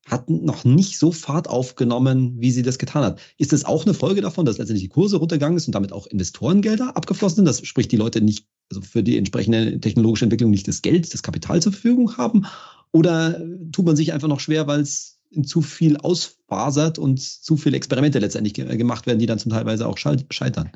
hat 0.08 0.30
noch 0.30 0.64
nicht 0.64 0.98
so 0.98 1.10
Fahrt 1.10 1.48
aufgenommen, 1.48 2.36
wie 2.38 2.52
sie 2.52 2.62
das 2.62 2.78
getan 2.78 3.02
hat. 3.02 3.20
Ist 3.38 3.52
das 3.52 3.64
auch 3.64 3.84
eine 3.84 3.94
Folge 3.94 4.20
davon, 4.20 4.46
dass 4.46 4.58
letztendlich 4.58 4.84
die 4.84 4.94
Kurse 4.94 5.16
runtergegangen 5.16 5.56
ist 5.56 5.66
und 5.66 5.74
damit 5.74 5.92
auch 5.92 6.06
Investorengelder 6.06 6.96
abgeflossen 6.96 7.36
sind? 7.36 7.44
Das 7.44 7.66
spricht 7.66 7.90
die 7.90 7.96
Leute 7.96 8.20
nicht, 8.20 8.46
also 8.70 8.82
für 8.82 9.02
die 9.02 9.18
entsprechende 9.18 9.80
technologische 9.80 10.24
Entwicklung 10.24 10.50
nicht 10.50 10.68
das 10.68 10.82
Geld, 10.82 11.12
das 11.12 11.24
Kapital 11.24 11.60
zur 11.60 11.72
Verfügung 11.72 12.16
haben? 12.16 12.46
Oder 12.92 13.42
tut 13.72 13.84
man 13.84 13.96
sich 13.96 14.12
einfach 14.12 14.28
noch 14.28 14.40
schwer, 14.40 14.68
weil 14.68 14.80
es 14.80 15.18
zu 15.44 15.60
viel 15.60 15.96
ausfasert 15.96 16.98
und 16.98 17.20
zu 17.20 17.56
viele 17.56 17.76
Experimente 17.76 18.20
letztendlich 18.20 18.54
gemacht 18.54 19.06
werden, 19.06 19.18
die 19.18 19.26
dann 19.26 19.40
zum 19.40 19.50
Teilweise 19.50 19.88
auch 19.88 19.98
scheitern? 19.98 20.70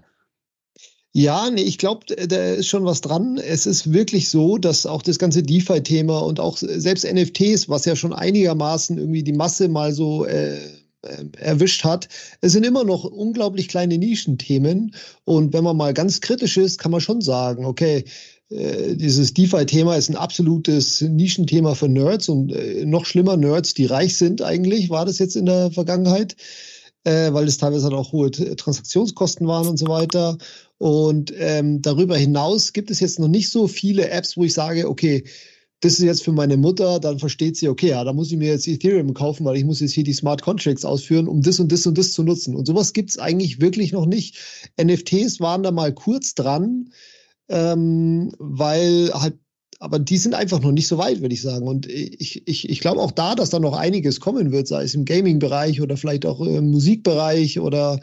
Ja, 1.13 1.51
nee, 1.51 1.63
ich 1.63 1.79
glaube, 1.79 2.07
da 2.07 2.53
ist 2.53 2.69
schon 2.69 2.85
was 2.85 3.01
dran. 3.01 3.37
Es 3.39 3.67
ist 3.67 3.93
wirklich 3.93 4.29
so, 4.29 4.59
dass 4.59 4.87
auch 4.87 5.03
das 5.03 5.19
ganze 5.19 5.43
DeFi-Thema 5.43 6.21
und 6.21 6.39
auch 6.39 6.57
selbst 6.57 7.05
NFTs, 7.05 7.69
was 7.69 7.85
ja 7.85 7.97
schon 7.97 8.13
einigermaßen 8.13 8.97
irgendwie 8.97 9.25
die 9.25 9.33
Masse 9.33 9.69
mal 9.69 9.93
so 9.93 10.25
äh, 10.25 10.57
äh, 11.03 11.25
erwischt 11.39 11.83
hat, 11.83 12.09
es 12.43 12.53
sind 12.53 12.65
immer 12.65 12.85
noch 12.85 13.03
unglaublich 13.05 13.67
kleine 13.67 13.99
Nischenthemen. 13.99 14.95
Und 15.25 15.53
wenn 15.53 15.65
man 15.65 15.77
mal 15.77 15.95
ganz 15.95 16.21
kritisch 16.21 16.57
ist, 16.57 16.79
kann 16.79 16.93
man 16.93 17.01
schon 17.01 17.23
sagen, 17.23 17.65
okay, 17.65 18.05
äh, 18.49 18.95
dieses 18.95 19.35
DeFi-Thema 19.35 19.97
ist 19.97 20.11
ein 20.11 20.17
absolutes 20.17 21.01
Nischenthema 21.01 21.75
für 21.75 21.89
Nerds 21.89 22.29
und 22.29 22.53
äh, 22.53 22.85
noch 22.87 23.05
schlimmer 23.05 23.37
Nerds, 23.37 23.75
die 23.75 23.87
reich 23.87 24.17
sind 24.17 24.43
eigentlich, 24.43 24.91
war 24.91 25.07
das 25.07 25.19
jetzt 25.19 25.35
in 25.35 25.47
der 25.47 25.73
Vergangenheit, 25.73 26.37
weil 27.03 27.49
es 27.49 27.57
teilweise 27.57 27.89
auch 27.93 28.13
hohe 28.13 28.31
Transaktionskosten 28.31 29.47
waren 29.47 29.67
und 29.69 29.79
so 29.79 29.89
weiter. 29.89 30.37
Und 30.81 31.31
ähm, 31.37 31.83
darüber 31.83 32.17
hinaus 32.17 32.73
gibt 32.73 32.91
es 32.91 33.01
jetzt 33.01 33.19
noch 33.19 33.29
nicht 33.29 33.51
so 33.51 33.69
viele 33.69 34.09
Apps, 34.09 34.39
wo 34.39 34.45
ich 34.45 34.55
sage, 34.55 34.89
okay, 34.89 35.25
das 35.81 35.99
ist 35.99 36.05
jetzt 36.07 36.25
für 36.25 36.33
meine 36.33 36.57
Mutter, 36.57 36.99
dann 37.01 37.19
versteht 37.19 37.59
sie, 37.59 37.69
okay, 37.69 37.91
ja, 37.91 38.03
da 38.03 38.15
muss 38.15 38.33
ich 38.33 38.39
mir 38.39 38.49
jetzt 38.49 38.67
Ethereum 38.67 39.13
kaufen, 39.13 39.45
weil 39.45 39.59
ich 39.59 39.67
muss 39.67 39.81
jetzt 39.81 39.93
hier 39.93 40.05
die 40.05 40.15
Smart 40.15 40.41
Contracts 40.41 40.87
ausführen, 40.87 41.29
um 41.29 41.43
das 41.43 41.61
und 41.61 41.71
das 41.71 41.87
und 41.87 41.99
das 41.99 42.13
zu 42.13 42.23
nutzen. 42.23 42.57
Und 42.57 42.65
sowas 42.65 42.95
gibt's 42.95 43.19
eigentlich 43.19 43.61
wirklich 43.61 43.93
noch 43.93 44.07
nicht. 44.07 44.39
NFTs 44.83 45.39
waren 45.39 45.63
da 45.63 45.71
mal 45.71 45.93
kurz 45.93 46.35
dran, 46.35 46.89
ähm, 47.51 48.33
weil 48.39 49.11
halt, 49.13 49.35
aber 49.81 49.99
die 49.99 50.17
sind 50.17 50.35
einfach 50.35 50.63
noch 50.63 50.73
nicht 50.73 50.89
so 50.89 50.97
weit, 50.97 51.21
würde 51.21 51.35
ich 51.35 51.43
sagen. 51.43 51.69
Und 51.69 51.89
ich, 51.89 52.49
ich, 52.49 52.71
ich 52.71 52.81
glaube 52.81 53.03
auch 53.03 53.13
da, 53.13 53.35
dass 53.35 53.51
da 53.51 53.59
noch 53.59 53.77
einiges 53.77 54.21
kommen 54.21 54.51
wird, 54.51 54.67
sei 54.67 54.85
es 54.85 54.95
im 54.95 55.05
Gaming-Bereich 55.05 55.83
oder 55.83 55.99
vielleicht 55.99 56.25
auch 56.25 56.41
im 56.41 56.71
Musikbereich 56.71 57.61
oder 57.61 58.01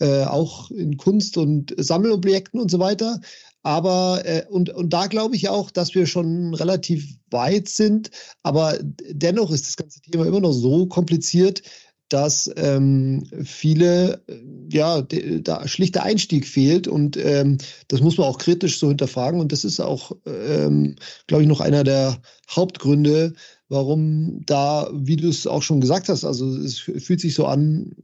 äh, 0.00 0.24
auch 0.24 0.70
in 0.70 0.96
Kunst 0.96 1.36
und 1.36 1.74
Sammelobjekten 1.76 2.60
und 2.60 2.70
so 2.70 2.78
weiter. 2.78 3.20
Aber 3.62 4.22
äh, 4.24 4.44
und, 4.50 4.70
und 4.70 4.92
da 4.92 5.06
glaube 5.06 5.36
ich 5.36 5.48
auch, 5.48 5.70
dass 5.70 5.94
wir 5.94 6.06
schon 6.06 6.54
relativ 6.54 7.16
weit 7.30 7.68
sind. 7.68 8.10
Aber 8.42 8.78
dennoch 8.82 9.50
ist 9.50 9.66
das 9.66 9.76
ganze 9.76 10.00
Thema 10.02 10.26
immer 10.26 10.40
noch 10.40 10.52
so 10.52 10.86
kompliziert, 10.86 11.62
dass 12.10 12.50
ähm, 12.56 13.24
viele, 13.42 14.22
äh, 14.28 14.40
ja, 14.70 15.02
da 15.02 15.66
schlicht 15.66 15.94
der 15.94 16.04
Einstieg 16.04 16.46
fehlt 16.46 16.86
und 16.86 17.16
ähm, 17.16 17.58
das 17.88 18.00
muss 18.02 18.18
man 18.18 18.28
auch 18.28 18.38
kritisch 18.38 18.78
so 18.78 18.88
hinterfragen 18.88 19.40
und 19.40 19.52
das 19.52 19.64
ist 19.64 19.80
auch, 19.80 20.12
ähm, 20.26 20.96
glaube 21.26 21.42
ich, 21.42 21.48
noch 21.48 21.60
einer 21.60 21.82
der 21.82 22.20
Hauptgründe, 22.50 23.34
warum 23.68 24.44
da, 24.44 24.90
wie 24.92 25.16
du 25.16 25.28
es 25.28 25.46
auch 25.46 25.62
schon 25.62 25.80
gesagt 25.80 26.08
hast, 26.08 26.24
also 26.24 26.54
es 26.58 26.78
fühlt 26.78 27.20
sich 27.20 27.34
so 27.34 27.46
an, 27.46 27.94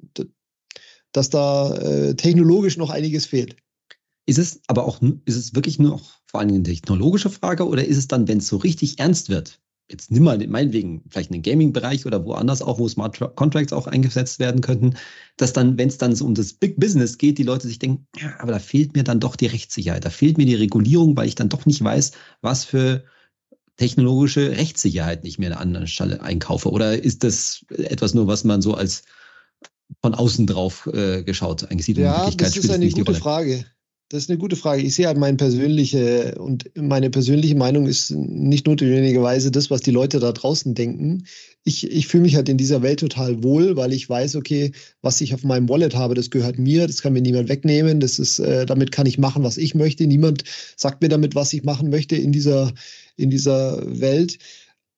dass 1.13 1.31
da 1.31 1.75
äh, 1.77 2.15
technologisch 2.15 2.77
noch 2.77 2.91
einiges 2.91 3.27
fehlt. 3.27 3.57
Ist 4.27 4.39
es 4.39 4.61
aber 4.67 4.85
auch, 4.85 5.01
ist 5.25 5.37
es 5.37 5.55
wirklich 5.55 5.79
nur 5.79 6.01
vor 6.27 6.41
allem 6.41 6.51
eine 6.51 6.63
technologische 6.63 7.31
Frage 7.31 7.67
oder 7.67 7.85
ist 7.85 7.97
es 7.97 8.09
dann, 8.09 8.29
wenn 8.29 8.39
es 8.39 8.47
so 8.47 8.59
richtig 8.59 8.99
ernst 8.99 9.29
wird, 9.29 9.61
jetzt 9.91 10.11
nimm 10.11 10.23
mal 10.23 10.39
meinetwegen 10.47 11.03
vielleicht 11.09 11.33
einen 11.33 11.43
Gaming-Bereich 11.43 12.07
oder 12.07 12.25
woanders 12.25 12.63
auch, 12.63 12.79
wo 12.79 12.89
Smart 12.89 13.19
Contracts 13.35 13.73
auch 13.73 13.87
eingesetzt 13.87 14.39
werden 14.39 14.61
könnten, 14.61 14.95
dass 15.37 15.53
dann, 15.53 15.77
wenn 15.79 15.89
es 15.89 15.99
dann 15.99 16.15
so 16.15 16.25
um 16.25 16.35
das 16.35 16.53
Big 16.53 16.79
Business 16.79 17.19
geht, 17.19 17.39
die 17.39 17.43
Leute 17.43 17.67
sich 17.67 17.79
denken, 17.79 18.07
ja, 18.17 18.35
aber 18.39 18.53
da 18.53 18.59
fehlt 18.59 18.95
mir 18.95 19.05
dann 19.05 19.21
doch 19.21 19.37
die 19.37 19.47
Rechtssicherheit, 19.47 20.05
da 20.05 20.11
fehlt 20.11 20.39
mir 20.39 20.47
die 20.47 20.55
Regulierung, 20.55 21.17
weil 21.17 21.27
ich 21.27 21.35
dann 21.35 21.49
doch 21.49 21.67
nicht 21.67 21.83
weiß, 21.83 22.13
was 22.41 22.65
für 22.65 23.05
technologische 23.77 24.51
Rechtssicherheit 24.53 25.25
ich 25.25 25.39
mir 25.39 25.47
an 25.47 25.53
einer 25.53 25.61
anderen 25.61 25.87
Stelle 25.87 26.23
einkaufe. 26.23 26.71
Oder 26.71 27.03
ist 27.03 27.25
das 27.25 27.65
etwas 27.71 28.15
nur, 28.15 28.27
was 28.27 28.45
man 28.45 28.63
so 28.63 28.75
als 28.75 29.05
von 30.03 30.15
außen 30.15 30.47
drauf 30.47 30.89
äh, 30.93 31.23
geschaut 31.23 31.71
angesiedelt? 31.71 32.05
Ja, 32.05 32.31
das 32.31 32.57
ist 32.57 32.71
eine 32.71 32.89
gute 32.89 33.15
Frage. 33.15 33.65
Das 34.11 34.25
ist 34.25 34.29
eine 34.29 34.39
gute 34.39 34.57
Frage. 34.57 34.83
Ich 34.83 34.97
sehe 34.97 35.07
halt 35.07 35.19
meine 35.19 35.37
persönliche 35.37 36.35
und 36.37 36.69
meine 36.77 37.11
persönliche 37.11 37.55
Meinung 37.55 37.87
ist 37.87 38.11
nicht 38.11 38.67
notwendigerweise 38.67 39.53
das, 39.53 39.71
was 39.71 39.83
die 39.83 39.93
Leute 39.93 40.19
da 40.19 40.33
draußen 40.33 40.75
denken. 40.75 41.27
Ich, 41.63 41.89
ich 41.89 42.09
fühle 42.09 42.25
mich 42.25 42.35
halt 42.35 42.49
in 42.49 42.57
dieser 42.57 42.83
Welt 42.83 42.99
total 42.99 43.45
wohl, 43.45 43.77
weil 43.77 43.93
ich 43.93 44.11
weiß, 44.11 44.35
okay, 44.35 44.73
was 45.01 45.21
ich 45.21 45.33
auf 45.33 45.45
meinem 45.45 45.69
Wallet 45.69 45.95
habe, 45.95 46.15
das 46.15 46.31
gehört 46.31 46.59
mir, 46.59 46.89
das 46.89 47.03
kann 47.03 47.13
mir 47.13 47.23
niemand 47.23 47.49
wegnehmen. 47.49 48.01
Das 48.01 48.19
ist, 48.19 48.41
äh, 48.41 48.67
damit 48.67 48.91
kann 48.91 49.07
ich 49.07 49.17
machen, 49.17 49.45
was 49.45 49.57
ich 49.57 49.77
möchte. 49.77 50.05
Niemand 50.09 50.43
sagt 50.77 51.03
mir 51.03 51.09
damit, 51.09 51.37
was 51.37 51.53
ich 51.53 51.63
machen 51.63 51.89
möchte 51.89 52.17
in 52.17 52.33
dieser, 52.33 52.73
in 53.17 53.31
dieser 53.31 53.81
Welt. 53.87 54.39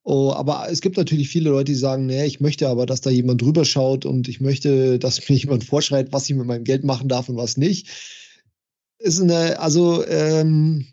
Oh, 0.05 0.33
aber 0.33 0.67
es 0.69 0.81
gibt 0.81 0.97
natürlich 0.97 1.29
viele 1.29 1.51
Leute, 1.51 1.73
die 1.73 1.79
sagen, 1.79 2.07
nee, 2.07 2.25
ich 2.25 2.41
möchte 2.41 2.69
aber, 2.69 2.87
dass 2.87 3.01
da 3.03 3.11
jemand 3.11 3.41
drüber 3.41 3.65
schaut 3.65 4.05
und 4.05 4.29
ich 4.29 4.41
möchte, 4.41 4.99
dass 4.99 5.29
mir 5.29 5.37
jemand 5.37 5.65
vorschreibt, 5.65 6.13
was 6.13 6.29
ich 6.29 6.37
mit 6.37 6.47
meinem 6.47 6.65
Geld 6.65 6.85
machen 6.85 7.09
darf 7.09 7.29
und 7.29 7.37
was 7.37 7.57
nicht. 7.57 7.89
Ist 8.99 9.21
eine, 9.21 9.61
also 9.61 10.05
ähm, 10.07 10.87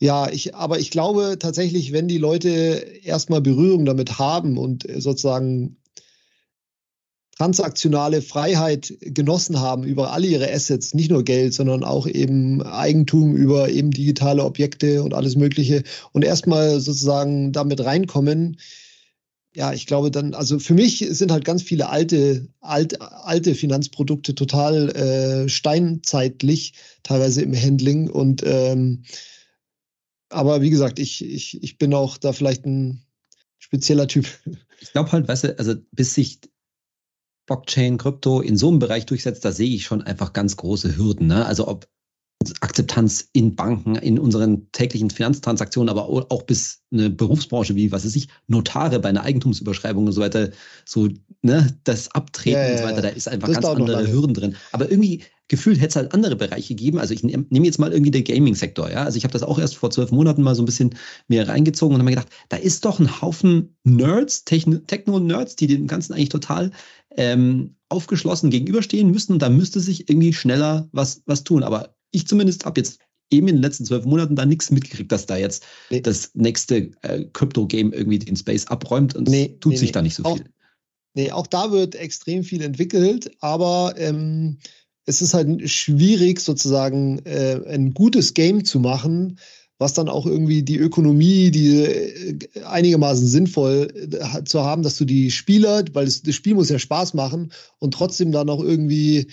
ja, 0.00 0.28
ich, 0.28 0.54
aber 0.56 0.80
ich 0.80 0.90
glaube 0.90 1.36
tatsächlich, 1.38 1.92
wenn 1.92 2.08
die 2.08 2.18
Leute 2.18 2.48
erstmal 3.04 3.40
Berührung 3.40 3.84
damit 3.84 4.18
haben 4.18 4.58
und 4.58 4.86
sozusagen 4.98 5.76
transaktionale 7.36 8.22
Freiheit 8.22 8.94
genossen 9.00 9.60
haben 9.60 9.84
über 9.84 10.12
alle 10.12 10.26
ihre 10.26 10.52
Assets, 10.52 10.94
nicht 10.94 11.10
nur 11.10 11.24
Geld, 11.24 11.54
sondern 11.54 11.82
auch 11.82 12.06
eben 12.06 12.62
Eigentum 12.62 13.34
über 13.34 13.70
eben 13.70 13.90
digitale 13.90 14.44
Objekte 14.44 15.02
und 15.02 15.14
alles 15.14 15.36
Mögliche 15.36 15.82
und 16.12 16.24
erstmal 16.24 16.80
sozusagen 16.80 17.52
damit 17.52 17.84
reinkommen, 17.84 18.58
ja, 19.54 19.72
ich 19.72 19.86
glaube 19.86 20.10
dann, 20.10 20.34
also 20.34 20.58
für 20.58 20.74
mich 20.74 21.06
sind 21.10 21.30
halt 21.30 21.44
ganz 21.44 21.62
viele 21.62 21.88
alte, 21.90 22.48
alte, 22.60 23.00
alte 23.00 23.54
Finanzprodukte 23.54 24.34
total 24.34 24.88
äh, 24.90 25.48
steinzeitlich, 25.48 26.72
teilweise 27.02 27.42
im 27.42 27.54
Handling. 27.54 28.08
Und 28.08 28.42
ähm, 28.46 29.04
aber 30.30 30.62
wie 30.62 30.70
gesagt, 30.70 30.98
ich, 30.98 31.22
ich, 31.22 31.62
ich 31.62 31.76
bin 31.76 31.92
auch 31.92 32.16
da 32.16 32.32
vielleicht 32.32 32.64
ein 32.64 33.02
spezieller 33.58 34.08
Typ. 34.08 34.26
Ich 34.80 34.92
glaube 34.92 35.12
halt, 35.12 35.28
weißt 35.28 35.44
du, 35.44 35.58
also 35.58 35.74
bis 35.92 36.14
sich 36.14 36.40
Blockchain, 37.46 37.98
Krypto 37.98 38.40
in 38.40 38.56
so 38.56 38.68
einem 38.68 38.78
Bereich 38.78 39.06
durchsetzt, 39.06 39.44
da 39.44 39.52
sehe 39.52 39.74
ich 39.74 39.84
schon 39.84 40.02
einfach 40.02 40.32
ganz 40.32 40.56
große 40.56 40.96
Hürden. 40.96 41.26
Ne? 41.26 41.44
Also 41.44 41.68
ob 41.68 41.88
Akzeptanz 42.60 43.28
in 43.32 43.54
Banken, 43.54 43.96
in 43.96 44.18
unseren 44.18 44.70
täglichen 44.72 45.10
Finanztransaktionen, 45.10 45.88
aber 45.88 46.08
auch 46.08 46.42
bis 46.42 46.82
eine 46.92 47.10
Berufsbranche 47.10 47.74
wie, 47.74 47.92
was 47.92 48.04
weiß 48.04 48.16
ich, 48.16 48.28
Notare 48.46 48.98
bei 49.00 49.08
einer 49.08 49.22
Eigentumsüberschreibung 49.22 50.06
und 50.06 50.12
so 50.12 50.20
weiter, 50.20 50.50
so, 50.84 51.08
ne, 51.42 51.76
das 51.84 52.14
Abtreten 52.14 52.58
ja, 52.58 52.66
ja, 52.66 52.72
und 52.72 52.78
so 52.78 52.84
weiter, 52.84 53.02
da 53.02 53.08
ist 53.08 53.28
einfach 53.28 53.52
ganz 53.52 53.64
andere 53.64 54.10
Hürden 54.10 54.34
drin. 54.34 54.56
Aber 54.72 54.90
irgendwie 54.90 55.22
gefühlt 55.48 55.78
hätte 55.78 55.88
es 55.88 55.96
halt 55.96 56.14
andere 56.14 56.34
Bereiche 56.34 56.74
gegeben. 56.74 56.98
Also 56.98 57.12
ich 57.12 57.22
nehme 57.22 57.66
jetzt 57.66 57.78
mal 57.78 57.92
irgendwie 57.92 58.10
den 58.10 58.24
Gaming-Sektor, 58.24 58.90
ja. 58.90 59.04
Also 59.04 59.18
ich 59.18 59.24
habe 59.24 59.32
das 59.32 59.42
auch 59.42 59.58
erst 59.58 59.76
vor 59.76 59.90
zwölf 59.90 60.10
Monaten 60.10 60.42
mal 60.42 60.54
so 60.54 60.62
ein 60.62 60.66
bisschen 60.66 60.94
mehr 61.28 61.46
reingezogen 61.46 61.94
und 61.94 62.00
habe 62.00 62.10
mir 62.10 62.16
gedacht, 62.16 62.32
da 62.48 62.56
ist 62.56 62.86
doch 62.86 62.98
ein 62.98 63.20
Haufen 63.20 63.76
Nerds, 63.84 64.44
Techno-Nerds, 64.44 65.56
die 65.56 65.66
dem 65.66 65.88
Ganzen 65.88 66.14
eigentlich 66.14 66.30
total 66.30 66.70
ähm, 67.16 67.76
aufgeschlossen 67.90 68.48
gegenüberstehen 68.48 69.10
müssen 69.10 69.34
und 69.34 69.42
da 69.42 69.50
müsste 69.50 69.80
sich 69.80 70.08
irgendwie 70.08 70.32
schneller 70.32 70.88
was, 70.92 71.22
was 71.26 71.44
tun. 71.44 71.62
Aber 71.62 71.94
ich 72.12 72.26
zumindest 72.26 72.64
habe 72.64 72.80
jetzt 72.80 73.00
eben 73.30 73.48
in 73.48 73.56
den 73.56 73.62
letzten 73.62 73.84
zwölf 73.84 74.04
Monaten 74.04 74.36
da 74.36 74.46
nichts 74.46 74.70
mitgekriegt, 74.70 75.10
dass 75.10 75.26
da 75.26 75.36
jetzt 75.36 75.64
nee. 75.90 76.00
das 76.00 76.30
nächste 76.34 76.90
äh, 77.02 77.24
Crypto-Game 77.32 77.92
irgendwie 77.92 78.18
den 78.18 78.36
Space 78.36 78.66
abräumt 78.66 79.16
und 79.16 79.28
nee, 79.28 79.56
tut 79.60 79.72
nee, 79.72 79.78
sich 79.78 79.92
da 79.92 80.02
nicht 80.02 80.14
so 80.14 80.24
auch, 80.24 80.36
viel. 80.36 80.46
Nee, 81.14 81.32
auch 81.32 81.46
da 81.46 81.72
wird 81.72 81.94
extrem 81.94 82.44
viel 82.44 82.62
entwickelt, 82.62 83.32
aber 83.40 83.94
ähm, 83.96 84.58
es 85.04 85.20
ist 85.20 85.34
halt 85.34 85.68
schwierig, 85.68 86.40
sozusagen 86.40 87.18
äh, 87.24 87.60
ein 87.66 87.92
gutes 87.92 88.34
Game 88.34 88.64
zu 88.64 88.78
machen, 88.80 89.38
was 89.78 89.94
dann 89.94 90.08
auch 90.08 90.26
irgendwie 90.26 90.62
die 90.62 90.78
Ökonomie, 90.78 91.50
die 91.50 91.82
äh, 91.82 92.38
einigermaßen 92.64 93.26
sinnvoll 93.26 93.88
äh, 94.12 94.44
zu 94.44 94.62
haben, 94.62 94.82
dass 94.82 94.96
du 94.96 95.04
die 95.04 95.30
Spieler, 95.30 95.84
weil 95.92 96.04
das, 96.04 96.22
das 96.22 96.34
Spiel 96.34 96.54
muss 96.54 96.68
ja 96.68 96.78
Spaß 96.78 97.14
machen 97.14 97.52
und 97.78 97.92
trotzdem 97.92 98.30
dann 98.30 98.48
auch 98.48 98.62
irgendwie 98.62 99.26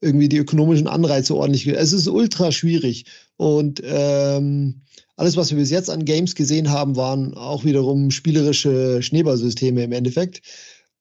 irgendwie 0.00 0.28
die 0.28 0.38
ökonomischen 0.38 0.88
Anreize 0.88 1.34
ordentlich. 1.34 1.66
Es 1.66 1.92
ist 1.92 2.08
ultra 2.08 2.52
schwierig. 2.52 3.06
Und 3.36 3.82
ähm, 3.84 4.82
alles, 5.16 5.36
was 5.36 5.50
wir 5.50 5.58
bis 5.58 5.70
jetzt 5.70 5.90
an 5.90 6.04
Games 6.04 6.34
gesehen 6.34 6.70
haben, 6.70 6.96
waren 6.96 7.34
auch 7.34 7.64
wiederum 7.64 8.10
spielerische 8.10 9.02
Schneeballsysteme 9.02 9.84
im 9.84 9.92
Endeffekt. 9.92 10.42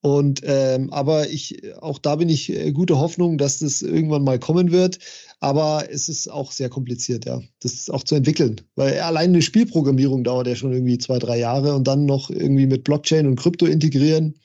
Und 0.01 0.41
ähm, 0.43 0.93
aber 0.93 1.29
ich, 1.29 1.73
auch 1.81 1.97
da 1.97 2.15
bin 2.17 2.29
ich 2.29 2.51
äh, 2.51 2.71
gute 2.71 2.99
Hoffnung, 2.99 3.39
dass 3.39 3.57
das 3.57 3.81
irgendwann 3.81 4.23
mal 4.23 4.37
kommen 4.37 4.71
wird. 4.71 4.99
Aber 5.39 5.87
es 5.89 6.09
ist 6.09 6.29
auch 6.29 6.51
sehr 6.51 6.69
kompliziert, 6.69 7.25
ja, 7.25 7.41
das 7.61 7.89
auch 7.89 8.03
zu 8.03 8.13
entwickeln. 8.13 8.61
Weil 8.75 8.99
allein 8.99 9.29
eine 9.29 9.41
Spielprogrammierung 9.41 10.23
dauert 10.23 10.45
ja 10.45 10.55
schon 10.55 10.73
irgendwie 10.73 10.99
zwei, 10.99 11.17
drei 11.17 11.39
Jahre 11.39 11.73
und 11.73 11.87
dann 11.87 12.05
noch 12.05 12.29
irgendwie 12.29 12.67
mit 12.67 12.83
Blockchain 12.83 13.25
und 13.25 13.35
Krypto 13.35 13.65
integrieren. 13.65 14.35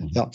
Mhm. 0.00 0.10
Ja, 0.12 0.30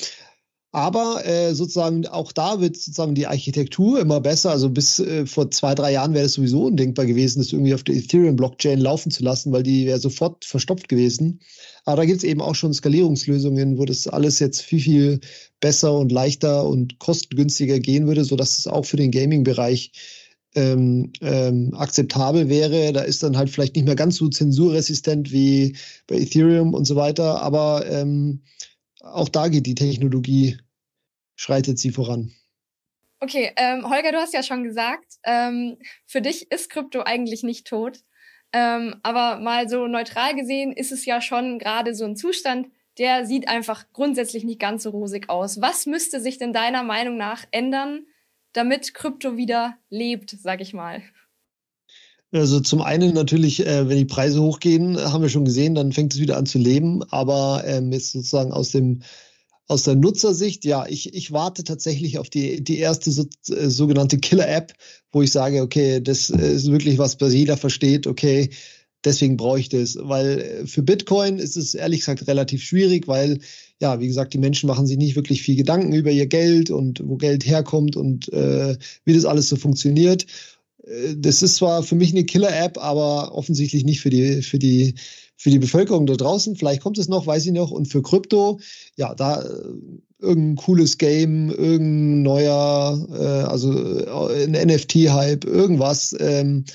aber 0.75 1.25
äh, 1.25 1.55
sozusagen 1.55 2.05
auch 2.05 2.33
da 2.33 2.59
wird 2.59 2.75
sozusagen 2.75 3.15
die 3.15 3.27
Architektur 3.27 3.97
immer 3.97 4.19
besser. 4.19 4.51
Also 4.51 4.69
bis 4.69 4.99
äh, 4.99 5.25
vor 5.25 5.49
zwei, 5.49 5.73
drei 5.73 5.93
Jahren 5.93 6.13
wäre 6.13 6.25
es 6.25 6.33
sowieso 6.33 6.65
undenkbar 6.65 7.05
gewesen, 7.05 7.39
das 7.39 7.53
irgendwie 7.53 7.73
auf 7.73 7.83
der 7.83 7.95
Ethereum-Blockchain 7.95 8.81
laufen 8.81 9.09
zu 9.09 9.23
lassen, 9.23 9.53
weil 9.53 9.63
die 9.63 9.85
wäre 9.85 9.99
sofort 9.99 10.43
verstopft 10.43 10.89
gewesen. 10.89 11.39
Aber 11.85 11.95
da 11.95 12.05
gibt 12.05 12.17
es 12.17 12.23
eben 12.25 12.41
auch 12.41 12.55
schon 12.55 12.73
Skalierungslösungen, 12.73 13.77
wo 13.77 13.85
das 13.85 14.05
alles 14.09 14.39
jetzt 14.39 14.63
viel, 14.63 14.81
viel 14.81 15.19
besser 15.61 15.97
und 15.97 16.11
leichter 16.11 16.65
und 16.65 16.99
kostengünstiger 16.99 17.79
gehen 17.79 18.05
würde, 18.05 18.25
sodass 18.25 18.59
es 18.59 18.67
auch 18.67 18.83
für 18.83 18.97
den 18.97 19.11
Gaming-Bereich 19.11 19.93
ähm, 20.55 21.13
ähm, 21.21 21.73
akzeptabel 21.73 22.49
wäre. 22.49 22.91
Da 22.91 23.03
ist 23.03 23.23
dann 23.23 23.37
halt 23.37 23.49
vielleicht 23.49 23.77
nicht 23.77 23.85
mehr 23.85 23.95
ganz 23.95 24.17
so 24.17 24.27
zensurresistent 24.27 25.31
wie 25.31 25.77
bei 26.07 26.17
Ethereum 26.17 26.73
und 26.73 26.83
so 26.83 26.97
weiter. 26.97 27.41
Aber 27.41 27.89
ähm, 27.89 28.41
auch 28.99 29.29
da 29.29 29.47
geht 29.47 29.67
die 29.67 29.75
Technologie 29.75 30.57
schreitet 31.35 31.79
sie 31.79 31.91
voran. 31.91 32.33
Okay, 33.19 33.51
ähm, 33.55 33.89
Holger, 33.89 34.11
du 34.11 34.17
hast 34.17 34.33
ja 34.33 34.43
schon 34.43 34.63
gesagt, 34.63 35.15
ähm, 35.23 35.77
für 36.05 36.21
dich 36.21 36.51
ist 36.51 36.69
Krypto 36.69 37.01
eigentlich 37.01 37.43
nicht 37.43 37.65
tot. 37.65 37.99
Ähm, 38.53 38.95
aber 39.03 39.39
mal 39.39 39.67
so 39.69 39.87
neutral 39.87 40.35
gesehen 40.35 40.71
ist 40.71 40.91
es 40.91 41.05
ja 41.05 41.21
schon 41.21 41.59
gerade 41.59 41.95
so 41.95 42.05
ein 42.05 42.15
Zustand, 42.15 42.67
der 42.97 43.25
sieht 43.25 43.47
einfach 43.47 43.85
grundsätzlich 43.91 44.43
nicht 44.43 44.59
ganz 44.59 44.83
so 44.83 44.91
rosig 44.91 45.29
aus. 45.29 45.61
Was 45.61 45.85
müsste 45.85 46.21
sich 46.21 46.37
denn 46.37 46.53
deiner 46.53 46.83
Meinung 46.83 47.17
nach 47.17 47.43
ändern, 47.51 48.05
damit 48.53 48.93
Krypto 48.93 49.35
wieder 49.35 49.75
lebt, 49.89 50.29
sag 50.29 50.61
ich 50.61 50.73
mal? 50.73 51.01
Also 52.31 52.59
zum 52.59 52.81
einen 52.81 53.13
natürlich, 53.13 53.65
äh, 53.65 53.87
wenn 53.87 53.97
die 53.97 54.05
Preise 54.05 54.41
hochgehen, 54.41 54.97
haben 54.97 55.21
wir 55.21 55.29
schon 55.29 55.45
gesehen, 55.45 55.75
dann 55.75 55.91
fängt 55.91 56.13
es 56.13 56.19
wieder 56.19 56.37
an 56.37 56.45
zu 56.45 56.57
leben. 56.57 57.03
Aber 57.11 57.63
ähm, 57.65 57.91
jetzt 57.91 58.11
sozusagen 58.11 58.51
aus 58.51 58.71
dem 58.71 59.01
aus 59.67 59.83
der 59.83 59.95
Nutzersicht, 59.95 60.63
ja, 60.65 60.85
ich, 60.87 61.13
ich 61.13 61.31
warte 61.31 61.63
tatsächlich 61.63 62.19
auf 62.19 62.29
die, 62.29 62.63
die 62.63 62.77
erste 62.77 63.11
so, 63.11 63.25
äh, 63.49 63.69
sogenannte 63.69 64.17
Killer-App, 64.19 64.73
wo 65.11 65.21
ich 65.21 65.31
sage, 65.31 65.61
okay, 65.61 66.01
das 66.01 66.29
ist 66.29 66.71
wirklich 66.71 66.97
was, 66.97 67.19
was 67.19 67.33
jeder 67.33 67.57
versteht, 67.57 68.05
okay, 68.05 68.51
deswegen 69.05 69.37
brauche 69.37 69.59
ich 69.59 69.69
das. 69.69 69.97
Weil 69.99 70.39
äh, 70.39 70.67
für 70.67 70.83
Bitcoin 70.83 71.39
ist 71.39 71.57
es 71.57 71.73
ehrlich 71.73 72.01
gesagt 72.01 72.27
relativ 72.27 72.63
schwierig, 72.63 73.07
weil, 73.07 73.39
ja, 73.81 73.99
wie 73.99 74.07
gesagt, 74.07 74.33
die 74.33 74.39
Menschen 74.39 74.67
machen 74.67 74.85
sich 74.85 74.97
nicht 74.97 75.15
wirklich 75.15 75.41
viel 75.41 75.55
Gedanken 75.55 75.93
über 75.93 76.11
ihr 76.11 76.27
Geld 76.27 76.69
und 76.69 77.01
wo 77.03 77.17
Geld 77.17 77.45
herkommt 77.45 77.95
und 77.95 78.31
äh, 78.33 78.77
wie 79.03 79.13
das 79.13 79.25
alles 79.25 79.49
so 79.49 79.55
funktioniert. 79.55 80.25
Äh, 80.85 81.15
das 81.17 81.41
ist 81.41 81.55
zwar 81.55 81.83
für 81.83 81.95
mich 81.95 82.11
eine 82.11 82.23
Killer-App, 82.23 82.77
aber 82.77 83.33
offensichtlich 83.35 83.83
nicht 83.83 84.01
für 84.01 84.09
die, 84.09 84.41
für 84.41 84.59
die 84.59 84.95
für 85.37 85.49
die 85.49 85.59
Bevölkerung 85.59 86.05
da 86.05 86.15
draußen. 86.15 86.55
Vielleicht 86.55 86.81
kommt 86.81 86.97
es 86.97 87.09
noch, 87.09 87.27
weiß 87.27 87.45
ich 87.45 87.51
noch. 87.51 87.71
Und 87.71 87.87
für 87.87 88.01
Krypto, 88.01 88.59
ja, 88.95 89.13
da, 89.13 89.43
irgendein 90.19 90.55
cooles 90.55 90.97
Game, 90.97 91.49
irgendein 91.49 92.23
neuer, 92.23 93.07
äh, 93.11 93.47
also 93.47 93.73
äh, 93.73 94.45
ein 94.45 94.51
NFT-Hype, 94.51 95.45
irgendwas. 95.45 96.15
Ähm, 96.19 96.65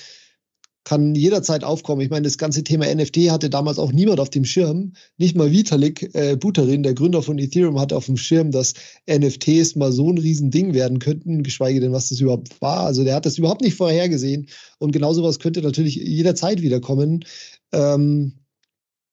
kann 0.85 1.15
jederzeit 1.15 1.63
aufkommen. 1.63 2.01
Ich 2.01 2.11
meine, 2.11 2.25
das 2.25 2.39
ganze 2.39 2.65
Thema 2.65 2.93
NFT 2.93 3.31
hatte 3.31 3.51
damals 3.51 3.79
auch 3.79 3.93
niemand 3.93 4.19
auf 4.19 4.31
dem 4.31 4.45
Schirm. 4.45 4.95
Nicht 5.19 5.37
mal 5.37 5.53
Vitalik 5.53 6.15
äh, 6.15 6.37
Buterin, 6.37 6.83
der 6.83 6.95
Gründer 6.95 7.23
von 7.23 7.39
Ethereum, 7.39 7.79
hatte 7.79 7.97
auf 7.97 8.07
dem 8.07 8.17
Schirm, 8.17 8.51
dass 8.51 8.75
NFTs 9.09 9.77
mal 9.77 9.93
so 9.93 10.11
ein 10.11 10.19
Riesending 10.19 10.75
werden 10.75 10.99
könnten, 10.99 11.43
geschweige 11.43 11.81
denn, 11.81 11.93
was 11.93 12.09
das 12.09 12.21
überhaupt 12.21 12.61
war. 12.61 12.87
Also 12.87 13.05
der 13.05 13.15
hat 13.15 13.27
das 13.27 13.39
überhaupt 13.39 13.61
nicht 13.61 13.77
vorhergesehen. 13.77 14.49
Und 14.79 14.93
genau 14.93 15.13
sowas 15.13 15.39
könnte 15.39 15.61
natürlich 15.61 15.97
jederzeit 15.97 16.63
wiederkommen. 16.63 17.25
Ähm, 17.73 18.39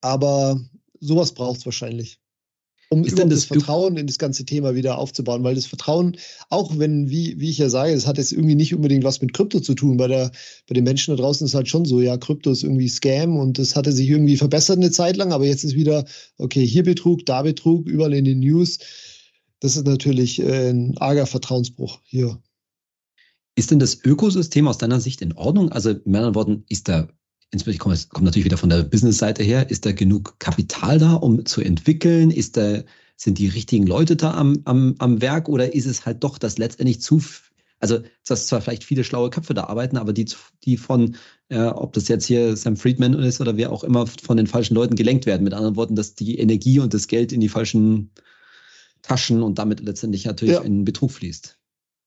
aber 0.01 0.61
sowas 0.99 1.33
braucht 1.33 1.59
es 1.59 1.65
wahrscheinlich 1.65 2.19
um 2.89 3.03
ist 3.03 3.17
denn 3.17 3.29
das, 3.29 3.45
Vertrauen 3.45 3.97
in 3.97 4.07
das 4.07 4.17
ganze 4.17 4.45
Thema 4.45 4.73
wieder 4.73 4.97
aufzubauen, 4.97 5.43
weil 5.43 5.55
das 5.55 5.65
Vertrauen, 5.65 6.17
auch 6.49 6.77
wenn, 6.77 7.09
wie, 7.09 7.39
wie 7.39 7.49
ich 7.49 7.57
ja 7.57 7.69
sage, 7.69 7.91
es 7.91 8.07
hat 8.07 8.17
jetzt 8.17 8.31
irgendwie 8.31 8.55
nicht 8.55 8.73
unbedingt 8.73 9.03
was 9.03 9.21
mit 9.21 9.33
Krypto 9.33 9.59
zu 9.59 9.73
tun, 9.73 9.97
bei, 9.97 10.07
der, 10.07 10.31
bei 10.67 10.73
den 10.73 10.85
Menschen 10.85 11.15
da 11.15 11.21
draußen 11.21 11.45
ist 11.45 11.53
halt 11.53 11.67
schon 11.67 11.85
so, 11.85 12.01
ja, 12.01 12.17
Krypto 12.17 12.51
ist 12.51 12.63
irgendwie 12.63 12.87
Scam 12.87 13.37
und 13.37 13.59
das 13.59 13.75
hatte 13.75 13.91
sich 13.91 14.09
irgendwie 14.09 14.37
verbessert 14.37 14.77
eine 14.77 14.91
Zeit 14.91 15.17
lang, 15.17 15.33
aber 15.33 15.45
jetzt 15.45 15.63
ist 15.63 15.75
wieder, 15.75 16.05
okay, 16.37 16.65
hier 16.65 16.83
Betrug, 16.83 17.25
da 17.25 17.41
Betrug, 17.41 17.87
überall 17.87 18.13
in 18.13 18.25
den 18.25 18.39
News. 18.39 18.79
Das 19.59 19.75
ist 19.75 19.85
natürlich 19.85 20.39
äh, 20.39 20.69
ein 20.69 20.97
arger 20.97 21.25
Vertrauensbruch 21.25 21.99
hier. 22.05 22.39
Ist 23.55 23.71
denn 23.71 23.79
das 23.79 24.03
Ökosystem 24.05 24.67
aus 24.67 24.77
deiner 24.77 24.99
Sicht 24.99 25.21
in 25.21 25.33
Ordnung? 25.33 25.71
Also, 25.71 25.89
in 25.89 26.15
anderen 26.15 26.35
Worten, 26.35 26.63
ist 26.69 26.87
da 26.87 27.07
insbesondere 27.51 27.83
kommt, 27.83 28.09
kommt 28.09 28.25
natürlich 28.25 28.45
wieder 28.45 28.57
von 28.57 28.69
der 28.69 28.83
Business-Seite 28.83 29.43
her, 29.43 29.69
ist 29.69 29.85
da 29.85 29.91
genug 29.91 30.39
Kapital 30.39 30.99
da, 30.99 31.13
um 31.13 31.45
zu 31.45 31.61
entwickeln? 31.61 32.31
Ist 32.31 32.57
da, 32.57 32.83
sind 33.15 33.39
die 33.39 33.47
richtigen 33.47 33.87
Leute 33.87 34.15
da 34.15 34.33
am, 34.33 34.61
am, 34.65 34.95
am 34.99 35.21
Werk 35.21 35.49
oder 35.49 35.73
ist 35.73 35.85
es 35.85 36.05
halt 36.05 36.23
doch, 36.23 36.37
dass 36.37 36.57
letztendlich 36.57 37.01
zu, 37.01 37.21
also 37.79 37.99
dass 38.25 38.47
zwar 38.47 38.61
vielleicht 38.61 38.83
viele 38.83 39.03
schlaue 39.03 39.29
Köpfe 39.29 39.53
da 39.53 39.65
arbeiten, 39.65 39.97
aber 39.97 40.13
die, 40.13 40.25
die 40.63 40.77
von, 40.77 41.15
äh, 41.49 41.59
ob 41.59 41.93
das 41.93 42.07
jetzt 42.07 42.25
hier 42.25 42.55
Sam 42.55 42.75
Friedman 42.75 43.13
ist 43.13 43.39
oder 43.41 43.57
wer 43.57 43.71
auch 43.71 43.83
immer, 43.83 44.07
von 44.07 44.37
den 44.37 44.47
falschen 44.47 44.75
Leuten 44.75 44.95
gelenkt 44.95 45.25
werden. 45.25 45.43
Mit 45.43 45.53
anderen 45.53 45.75
Worten, 45.75 45.95
dass 45.95 46.15
die 46.15 46.37
Energie 46.37 46.79
und 46.79 46.93
das 46.93 47.07
Geld 47.07 47.31
in 47.31 47.39
die 47.39 47.49
falschen 47.49 48.11
Taschen 49.01 49.41
und 49.41 49.57
damit 49.57 49.79
letztendlich 49.79 50.25
natürlich 50.25 50.55
ja. 50.55 50.61
in 50.61 50.83
Betrug 50.83 51.11
fließt. 51.11 51.57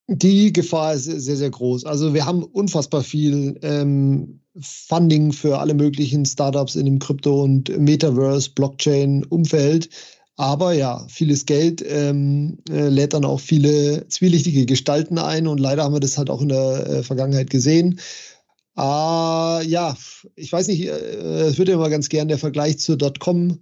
Die 0.08 0.52
Gefahr 0.52 0.94
ist 0.94 1.04
sehr, 1.04 1.36
sehr 1.36 1.50
groß. 1.50 1.86
Also 1.86 2.14
wir 2.14 2.26
haben 2.26 2.42
unfassbar 2.42 3.04
viel 3.04 3.58
ähm, 3.62 4.39
Funding 4.60 5.32
für 5.32 5.58
alle 5.58 5.74
möglichen 5.74 6.24
Startups 6.24 6.74
in 6.74 6.86
dem 6.86 6.98
Krypto- 6.98 7.42
und 7.42 7.68
Metaverse, 7.78 8.50
Blockchain-Umfeld. 8.50 9.88
Aber 10.36 10.72
ja, 10.72 11.06
vieles 11.08 11.44
Geld 11.44 11.84
ähm, 11.86 12.58
äh, 12.70 12.88
lädt 12.88 13.12
dann 13.12 13.26
auch 13.26 13.40
viele 13.40 14.08
zwielichtige 14.08 14.64
Gestalten 14.64 15.18
ein 15.18 15.46
und 15.46 15.60
leider 15.60 15.84
haben 15.84 15.94
wir 15.94 16.00
das 16.00 16.16
halt 16.16 16.30
auch 16.30 16.40
in 16.40 16.48
der 16.48 16.86
äh, 16.86 17.02
Vergangenheit 17.02 17.50
gesehen. 17.50 18.00
Ah, 18.74 19.60
ja, 19.66 19.96
ich 20.36 20.50
weiß 20.50 20.68
nicht, 20.68 20.86
äh, 20.86 20.90
es 20.90 21.58
wird 21.58 21.68
ja 21.68 21.74
immer 21.74 21.90
ganz 21.90 22.08
gern 22.08 22.28
der 22.28 22.38
Vergleich 22.38 22.78
zur 22.78 22.96
Dotcom 22.96 23.60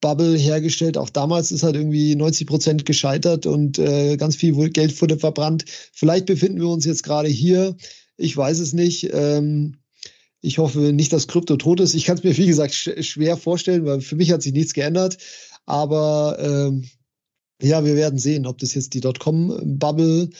Bubble 0.00 0.36
hergestellt. 0.36 0.96
Auch 0.96 1.10
damals 1.10 1.50
ist 1.50 1.62
halt 1.62 1.74
irgendwie 1.74 2.14
90 2.14 2.46
Prozent 2.46 2.86
gescheitert 2.86 3.46
und 3.46 3.78
äh, 3.78 4.16
ganz 4.16 4.36
viel 4.36 4.70
Geld 4.70 5.00
wurde 5.00 5.18
verbrannt. 5.18 5.64
Vielleicht 5.92 6.26
befinden 6.26 6.60
wir 6.60 6.68
uns 6.68 6.84
jetzt 6.84 7.02
gerade 7.02 7.28
hier. 7.28 7.76
Ich 8.16 8.36
weiß 8.36 8.60
es 8.60 8.72
nicht. 8.72 9.10
Ähm, 9.12 9.79
ich 10.40 10.58
hoffe 10.58 10.92
nicht, 10.92 11.12
dass 11.12 11.28
Krypto 11.28 11.56
tot 11.56 11.80
ist. 11.80 11.94
Ich 11.94 12.04
kann 12.04 12.16
es 12.16 12.24
mir, 12.24 12.36
wie 12.36 12.46
gesagt, 12.46 12.74
sch 12.74 12.90
schwer 13.00 13.36
vorstellen, 13.36 13.84
weil 13.84 14.00
für 14.00 14.16
mich 14.16 14.32
hat 14.32 14.42
sich 14.42 14.52
nichts 14.52 14.72
geändert. 14.74 15.18
Aber 15.66 16.38
ähm, 16.40 16.88
ja, 17.62 17.84
wir 17.84 17.94
werden 17.96 18.18
sehen, 18.18 18.46
ob 18.46 18.58
das 18.58 18.74
jetzt 18.74 18.94
die 18.94 19.00
Dotcom-Bubble 19.00 20.30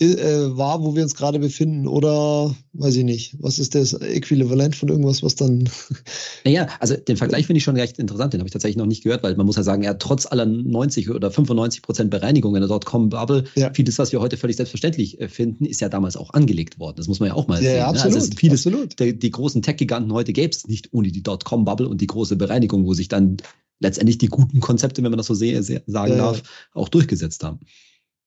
war, 0.00 0.82
wo 0.82 0.96
wir 0.96 1.04
uns 1.04 1.14
gerade 1.14 1.38
befinden, 1.38 1.86
oder 1.86 2.54
weiß 2.72 2.96
ich 2.96 3.04
nicht, 3.04 3.36
was 3.40 3.60
ist 3.60 3.74
das 3.76 3.92
Äquivalent 3.94 4.74
von 4.74 4.88
irgendwas, 4.88 5.22
was 5.22 5.36
dann. 5.36 5.68
Naja, 6.44 6.68
also 6.78 6.94
den 6.94 7.16
Vergleich 7.16 7.46
finde 7.46 7.58
ich 7.58 7.64
schon 7.64 7.76
recht 7.76 7.98
interessant, 7.98 8.32
den 8.32 8.40
habe 8.40 8.48
ich 8.48 8.52
tatsächlich 8.52 8.76
noch 8.76 8.86
nicht 8.86 9.02
gehört, 9.02 9.22
weil 9.22 9.34
man 9.36 9.46
muss 9.46 9.56
ja 9.56 9.62
sagen, 9.62 9.86
hat 9.88 10.00
trotz 10.00 10.26
aller 10.26 10.44
90 10.44 11.10
oder 11.10 11.30
95 11.30 11.80
Prozent 11.80 12.10
Bereinigung 12.10 12.54
in 12.54 12.60
der 12.60 12.68
Dotcom-Bubble, 12.68 13.44
ja. 13.54 13.72
vieles, 13.72 13.98
was 13.98 14.12
wir 14.12 14.20
heute 14.20 14.36
völlig 14.36 14.56
selbstverständlich 14.56 15.20
äh, 15.20 15.28
finden, 15.28 15.64
ist 15.64 15.80
ja 15.80 15.88
damals 15.88 16.16
auch 16.16 16.34
angelegt 16.34 16.78
worden. 16.78 16.96
Das 16.96 17.08
muss 17.08 17.20
man 17.20 17.28
ja 17.28 17.34
auch 17.34 17.48
mal 17.48 17.62
ja, 17.62 17.70
sehen. 17.70 17.76
Ja, 17.78 17.88
absolut, 17.88 18.14
ne? 18.14 18.20
also 18.20 18.36
vieles, 18.36 18.66
absolut. 18.66 19.00
Der, 19.00 19.12
die 19.12 19.30
großen 19.30 19.62
Tech-Giganten 19.62 20.12
heute 20.12 20.32
gäbe 20.32 20.50
es 20.50 20.66
nicht 20.66 20.92
ohne 20.92 21.10
die 21.10 21.22
Dotcom-Bubble 21.22 21.88
und 21.88 22.00
die 22.00 22.06
große 22.06 22.36
Bereinigung, 22.36 22.84
wo 22.84 22.92
sich 22.92 23.08
dann 23.08 23.38
letztendlich 23.80 24.18
die 24.18 24.28
guten 24.28 24.60
Konzepte, 24.60 25.02
wenn 25.02 25.10
man 25.10 25.18
das 25.18 25.26
so 25.26 25.34
sehr, 25.34 25.62
sehr 25.62 25.82
sagen 25.86 26.12
ja. 26.12 26.18
darf, 26.18 26.42
auch 26.74 26.88
durchgesetzt 26.88 27.42
haben. 27.44 27.60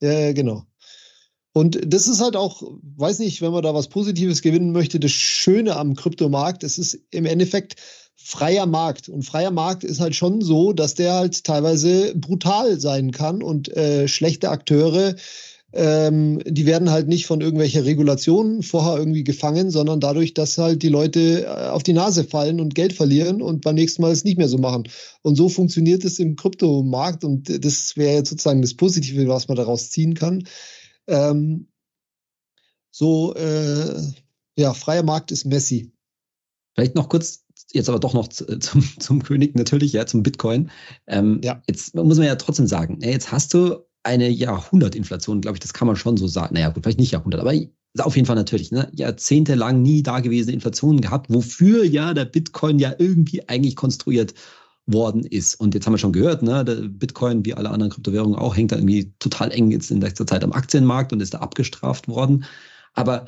Ja, 0.01 0.32
genau. 0.34 0.65
Und 1.58 1.80
das 1.91 2.08
ist 2.08 2.22
halt 2.22 2.36
auch, 2.36 2.62
weiß 2.98 3.17
nicht, 3.17 3.41
wenn 3.41 3.52
man 3.52 3.63
da 3.63 3.74
was 3.74 3.88
Positives 3.88 4.43
gewinnen 4.43 4.74
möchte, 4.74 5.00
das 5.00 5.10
Schöne 5.10 5.76
am 5.76 5.96
Kryptomarkt. 5.96 6.63
Es 6.63 6.78
ist 6.78 7.00
im 7.10 7.26
Endeffekt 7.26 7.78
freier 8.15 8.67
Markt. 8.67 9.10
Und 9.10 9.24
freier 9.24 9.50
Markt 9.50 9.84
ist 9.84 10.00
halt 10.00 10.15
schon 10.15 10.41
so, 10.41 10.72
dass 10.72 10.93
der 10.93 11.15
halt 11.15 11.43
teilweise 11.46 12.13
brutal 12.13 12.80
sein 12.80 13.10
kann 13.10 13.41
und 13.41 13.76
äh, 13.76 14.08
schlechte 14.08 14.50
Akteure, 14.52 15.15
ähm, 15.74 16.43
die 16.46 16.67
werden 16.67 16.91
halt 16.91 17.08
nicht 17.08 17.26
von 17.26 17.41
irgendwelcher 17.41 17.86
Regulationen 17.86 18.62
vorher 18.62 19.00
irgendwie 19.00 19.24
gefangen, 19.24 19.72
sondern 19.72 20.00
dadurch, 20.00 20.36
dass 20.36 20.60
halt 20.60 20.84
die 20.84 20.89
Leute 20.89 21.46
äh, 21.46 21.70
auf 21.70 21.82
die 21.82 21.93
Nase 21.93 22.24
fallen 22.24 22.62
und 22.62 22.76
Geld 22.76 22.93
verlieren 22.93 23.41
und 23.41 23.62
beim 23.62 23.74
nächsten 23.74 24.04
Mal 24.04 24.12
es 24.12 24.24
nicht 24.24 24.38
mehr 24.38 24.48
so 24.48 24.60
machen. 24.60 24.88
Und 25.24 25.38
so 25.38 25.50
funktioniert 25.50 26.06
es 26.06 26.20
im 26.20 26.36
Kryptomarkt 26.36 27.24
und 27.24 27.65
das 27.65 27.98
wäre 27.98 28.13
jetzt 28.13 28.30
sozusagen 28.30 28.62
das 28.62 28.76
Positive, 28.76 29.28
was 29.28 29.48
man 29.48 29.58
daraus 29.58 29.89
ziehen 29.89 30.13
kann. 30.13 30.43
Ähm, 31.08 31.67
so, 32.91 33.36
äh, 33.36 34.02
ja, 34.58 34.74
freier 34.74 35.04
Markt 35.04 35.32
ist 35.32 35.46
Messi. 35.46 35.91
Vielleicht 36.76 36.96
noch 36.96 37.10
kurz, 37.10 37.46
jetzt 37.72 37.89
aber 37.89 38.00
doch 38.00 38.13
noch 38.13 38.28
zum, 38.28 38.84
zum 39.00 39.24
König 39.24 39.56
natürlich, 39.56 39.93
ja, 39.93 40.06
zum 40.06 40.24
Bitcoin. 40.24 40.72
Ähm, 41.08 41.41
ja. 41.43 41.62
Jetzt 41.67 41.96
muss 41.96 42.17
man 42.17 42.28
ja 42.28 42.36
trotzdem 42.36 42.67
sagen, 42.67 43.00
jetzt 43.02 43.32
hast 43.32 43.54
du 43.54 43.86
eine 44.04 44.30
Jahrhundertinflation, 44.30 45.41
glaube 45.41 45.58
ich, 45.58 45.60
das 45.60 45.74
kann 45.74 45.88
man 45.88 45.96
schon 45.96 46.17
so 46.17 46.28
sagen. 46.28 46.54
Naja, 46.54 46.70
gut, 46.70 46.84
vielleicht 46.84 47.00
nicht 47.00 47.12
Jahrhundert, 47.12 47.41
aber 47.41 47.54
auf 48.00 48.15
jeden 48.15 48.26
Fall 48.26 48.36
natürlich, 48.36 48.72
ne? 48.72 48.89
jahrzehntelang 48.93 49.82
nie 49.82 50.04
dagewesene 50.04 50.54
Inflationen 50.54 51.02
gehabt, 51.02 51.34
wofür 51.34 51.84
ja 51.84 52.13
der 52.13 52.26
Bitcoin 52.26 52.80
ja 52.80 52.93
irgendwie 52.98 53.48
eigentlich 53.50 53.76
konstruiert 53.76 54.34
worden 54.88 55.23
ist. 55.26 55.56
Und 55.56 55.76
jetzt 55.76 55.86
haben 55.86 55.93
wir 55.93 55.97
schon 55.97 56.13
gehört, 56.13 56.41
ne, 56.41 56.63
Bitcoin, 56.63 57.45
wie 57.45 57.54
alle 57.54 57.69
anderen 57.69 57.91
Kryptowährungen 57.91 58.39
auch, 58.39 58.56
hängt 58.56 58.71
da 58.71 58.78
irgendwie 58.78 59.13
total 59.19 59.52
eng 59.52 59.69
jetzt 59.69 59.91
in 59.91 60.02
letzter 60.02 60.26
Zeit 60.26 60.43
am 60.43 60.54
Aktienmarkt 60.54 61.13
und 61.13 61.21
ist 61.21 61.34
da 61.34 61.39
abgestraft 61.39 62.08
worden. 62.08 62.45
Aber 62.93 63.26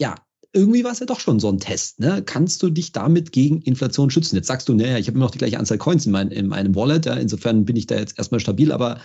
ja, 0.00 0.14
irgendwie 0.52 0.84
war 0.84 0.92
es 0.92 1.00
ja 1.00 1.06
doch 1.06 1.20
schon 1.20 1.40
so 1.40 1.50
ein 1.50 1.58
Test. 1.58 2.00
Ne? 2.00 2.22
Kannst 2.24 2.62
du 2.62 2.70
dich 2.70 2.92
damit 2.92 3.32
gegen 3.32 3.60
Inflation 3.62 4.10
schützen? 4.10 4.36
Jetzt 4.36 4.46
sagst 4.46 4.68
du, 4.68 4.74
naja, 4.74 4.96
ich 4.98 5.06
habe 5.08 5.16
immer 5.16 5.26
noch 5.26 5.32
die 5.32 5.38
gleiche 5.38 5.58
Anzahl 5.58 5.78
Coins 5.78 6.06
in, 6.06 6.12
mein, 6.12 6.30
in 6.30 6.46
meinem 6.46 6.74
Wallet, 6.74 7.06
ja, 7.06 7.14
insofern 7.14 7.64
bin 7.64 7.76
ich 7.76 7.86
da 7.86 7.96
jetzt 7.96 8.16
erstmal 8.16 8.40
stabil, 8.40 8.72
aber 8.72 9.00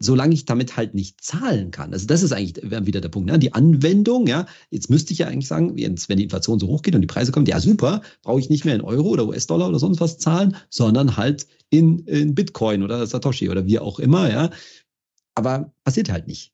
solange 0.00 0.34
ich 0.34 0.46
damit 0.46 0.76
halt 0.76 0.94
nicht 0.94 1.22
zahlen 1.22 1.70
kann. 1.70 1.92
Also 1.92 2.06
das 2.06 2.22
ist 2.22 2.32
eigentlich 2.32 2.64
wieder 2.86 3.02
der 3.02 3.10
Punkt. 3.10 3.30
Ne? 3.30 3.38
Die 3.38 3.52
Anwendung, 3.52 4.26
ja, 4.26 4.46
jetzt 4.70 4.88
müsste 4.88 5.12
ich 5.12 5.20
ja 5.20 5.28
eigentlich 5.28 5.46
sagen, 5.46 5.76
wenn 5.76 6.16
die 6.16 6.24
Inflation 6.24 6.58
so 6.58 6.68
hoch 6.68 6.82
geht 6.82 6.94
und 6.94 7.02
die 7.02 7.06
Preise 7.06 7.32
kommen, 7.32 7.46
ja 7.46 7.60
super, 7.60 8.00
brauche 8.22 8.40
ich 8.40 8.48
nicht 8.48 8.64
mehr 8.64 8.74
in 8.74 8.80
Euro 8.80 9.10
oder 9.10 9.28
US-Dollar 9.28 9.68
oder 9.68 9.78
sonst 9.78 10.00
was 10.00 10.18
zahlen, 10.18 10.56
sondern 10.70 11.18
halt 11.18 11.46
in, 11.68 12.00
in 12.00 12.34
Bitcoin 12.34 12.82
oder 12.82 13.06
Satoshi 13.06 13.50
oder 13.50 13.66
wie 13.66 13.78
auch 13.78 13.98
immer, 13.98 14.30
ja. 14.30 14.50
Aber 15.34 15.72
passiert 15.84 16.10
halt 16.10 16.26
nicht. 16.26 16.52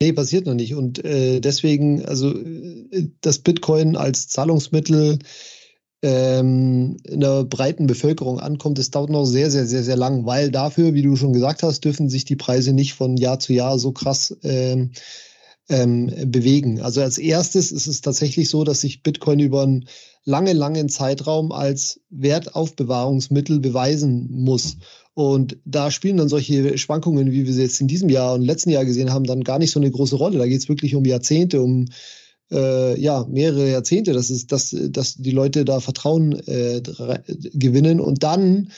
Nee, 0.00 0.12
passiert 0.12 0.46
noch 0.46 0.54
nicht. 0.54 0.74
Und 0.74 1.04
äh, 1.04 1.40
deswegen, 1.40 2.04
also 2.04 2.34
äh, 2.34 3.10
das 3.20 3.38
Bitcoin 3.38 3.96
als 3.96 4.28
Zahlungsmittel 4.28 5.18
ähm, 6.04 6.98
in 7.04 7.20
der 7.20 7.44
breiten 7.44 7.86
Bevölkerung 7.86 8.38
ankommt, 8.38 8.76
das 8.78 8.90
dauert 8.90 9.08
noch 9.08 9.24
sehr, 9.24 9.50
sehr, 9.50 9.66
sehr, 9.66 9.82
sehr 9.82 9.96
lang, 9.96 10.26
weil 10.26 10.50
dafür, 10.50 10.92
wie 10.92 11.00
du 11.00 11.16
schon 11.16 11.32
gesagt 11.32 11.62
hast, 11.62 11.82
dürfen 11.82 12.10
sich 12.10 12.26
die 12.26 12.36
Preise 12.36 12.74
nicht 12.74 12.92
von 12.92 13.16
Jahr 13.16 13.38
zu 13.38 13.54
Jahr 13.54 13.78
so 13.78 13.92
krass 13.92 14.36
ähm, 14.42 14.90
ähm, 15.70 16.12
bewegen. 16.26 16.82
Also 16.82 17.00
als 17.00 17.16
erstes 17.16 17.72
ist 17.72 17.86
es 17.86 18.02
tatsächlich 18.02 18.50
so, 18.50 18.64
dass 18.64 18.82
sich 18.82 19.02
Bitcoin 19.02 19.40
über 19.40 19.62
einen 19.62 19.88
langen, 20.24 20.58
langen 20.58 20.90
Zeitraum 20.90 21.52
als 21.52 22.00
Wertaufbewahrungsmittel 22.10 23.60
beweisen 23.60 24.28
muss. 24.30 24.76
Und 25.14 25.56
da 25.64 25.90
spielen 25.90 26.18
dann 26.18 26.28
solche 26.28 26.76
Schwankungen, 26.76 27.32
wie 27.32 27.46
wir 27.46 27.52
sie 27.54 27.62
jetzt 27.62 27.80
in 27.80 27.88
diesem 27.88 28.10
Jahr 28.10 28.34
und 28.34 28.42
letzten 28.42 28.68
Jahr 28.68 28.84
gesehen 28.84 29.10
haben, 29.10 29.24
dann 29.24 29.42
gar 29.42 29.58
nicht 29.58 29.70
so 29.70 29.80
eine 29.80 29.90
große 29.90 30.16
Rolle. 30.16 30.36
Da 30.36 30.46
geht 30.46 30.60
es 30.60 30.68
wirklich 30.68 30.96
um 30.96 31.06
Jahrzehnte, 31.06 31.62
um 31.62 31.86
äh, 32.50 33.00
ja, 33.00 33.26
mehrere 33.28 33.70
Jahrzehnte, 33.70 34.12
dass, 34.12 34.30
es, 34.30 34.46
dass, 34.46 34.74
dass 34.90 35.14
die 35.14 35.30
Leute 35.30 35.64
da 35.64 35.80
Vertrauen 35.80 36.32
äh, 36.46 36.82
gewinnen 37.52 38.00
und 38.00 38.22
dann 38.22 38.70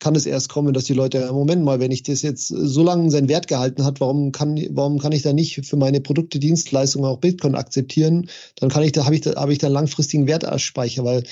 kann 0.00 0.16
es 0.16 0.24
erst 0.24 0.48
kommen, 0.48 0.72
dass 0.72 0.84
die 0.84 0.94
Leute, 0.94 1.30
Moment 1.30 1.62
mal, 1.62 1.78
wenn 1.78 1.90
ich 1.90 2.02
das 2.02 2.22
jetzt 2.22 2.48
so 2.48 2.82
lange 2.82 3.10
seinen 3.10 3.28
Wert 3.28 3.48
gehalten 3.48 3.84
hat, 3.84 4.00
warum 4.00 4.32
kann, 4.32 4.58
warum 4.70 4.98
kann 4.98 5.12
ich 5.12 5.22
da 5.22 5.34
nicht 5.34 5.66
für 5.66 5.76
meine 5.76 6.00
Produkte, 6.00 6.38
Dienstleistungen 6.38 7.04
auch 7.04 7.18
Bitcoin 7.18 7.54
akzeptieren? 7.54 8.28
Dann 8.56 8.70
kann 8.70 8.82
ich 8.82 8.92
da, 8.92 9.04
habe 9.04 9.14
ich 9.14 9.20
da, 9.20 9.34
habe 9.36 9.52
ich 9.52 9.58
da 9.58 9.68
langfristigen 9.68 10.26
Wert 10.26 10.46
als 10.46 10.62
Speicher, 10.62 11.04
weil 11.04 11.22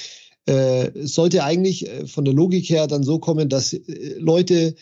äh, 0.47 0.89
es 0.99 1.15
sollte 1.15 1.45
eigentlich 1.45 1.89
äh, 1.89 2.07
von 2.07 2.27
der 2.27 2.35
Logik 2.35 2.69
her 2.69 2.87
dann 2.87 3.03
so 3.03 3.19
kommen, 3.19 3.49
dass 3.49 3.73
äh, 3.73 4.15
Leute 4.19 4.75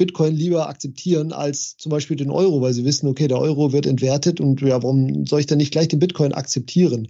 Bitcoin 0.00 0.34
lieber 0.34 0.66
akzeptieren 0.70 1.30
als 1.30 1.76
zum 1.76 1.90
Beispiel 1.90 2.16
den 2.16 2.30
Euro, 2.30 2.62
weil 2.62 2.72
sie 2.72 2.86
wissen, 2.86 3.06
okay, 3.06 3.28
der 3.28 3.38
Euro 3.38 3.74
wird 3.74 3.84
entwertet 3.84 4.40
und 4.40 4.62
ja, 4.62 4.82
warum 4.82 5.26
soll 5.26 5.40
ich 5.40 5.46
dann 5.46 5.58
nicht 5.58 5.72
gleich 5.72 5.88
den 5.88 5.98
Bitcoin 5.98 6.32
akzeptieren? 6.32 7.08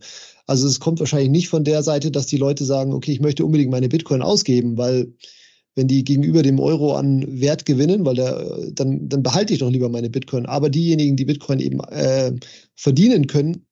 Also 0.48 0.66
es 0.66 0.80
kommt 0.80 0.98
wahrscheinlich 0.98 1.30
nicht 1.30 1.48
von 1.48 1.62
der 1.62 1.84
Seite, 1.84 2.10
dass 2.10 2.26
die 2.26 2.36
Leute 2.36 2.64
sagen, 2.64 2.92
okay, 2.92 3.12
ich 3.12 3.20
möchte 3.20 3.44
unbedingt 3.44 3.70
meine 3.70 3.88
Bitcoin 3.88 4.22
ausgeben, 4.22 4.76
weil 4.76 5.14
wenn 5.76 5.86
die 5.86 6.02
gegenüber 6.02 6.42
dem 6.42 6.58
Euro 6.58 6.96
an 6.96 7.40
Wert 7.40 7.64
gewinnen, 7.64 8.04
weil 8.04 8.16
der, 8.16 8.72
dann, 8.72 9.08
dann 9.08 9.22
behalte 9.22 9.52
ich 9.52 9.60
doch 9.60 9.70
lieber 9.70 9.88
meine 9.88 10.10
Bitcoin. 10.10 10.46
Aber 10.46 10.68
diejenigen, 10.68 11.14
die 11.14 11.26
Bitcoin 11.26 11.60
eben 11.60 11.78
äh, 11.84 12.32
verdienen 12.74 13.28
können, 13.28 13.66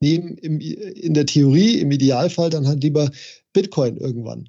nehmen 0.00 0.36
im, 0.38 0.58
in 0.58 1.14
der 1.14 1.26
Theorie, 1.26 1.78
im 1.78 1.92
Idealfall 1.92 2.50
dann 2.50 2.66
halt 2.66 2.82
lieber 2.82 3.08
Bitcoin 3.52 3.98
irgendwann. 3.98 4.48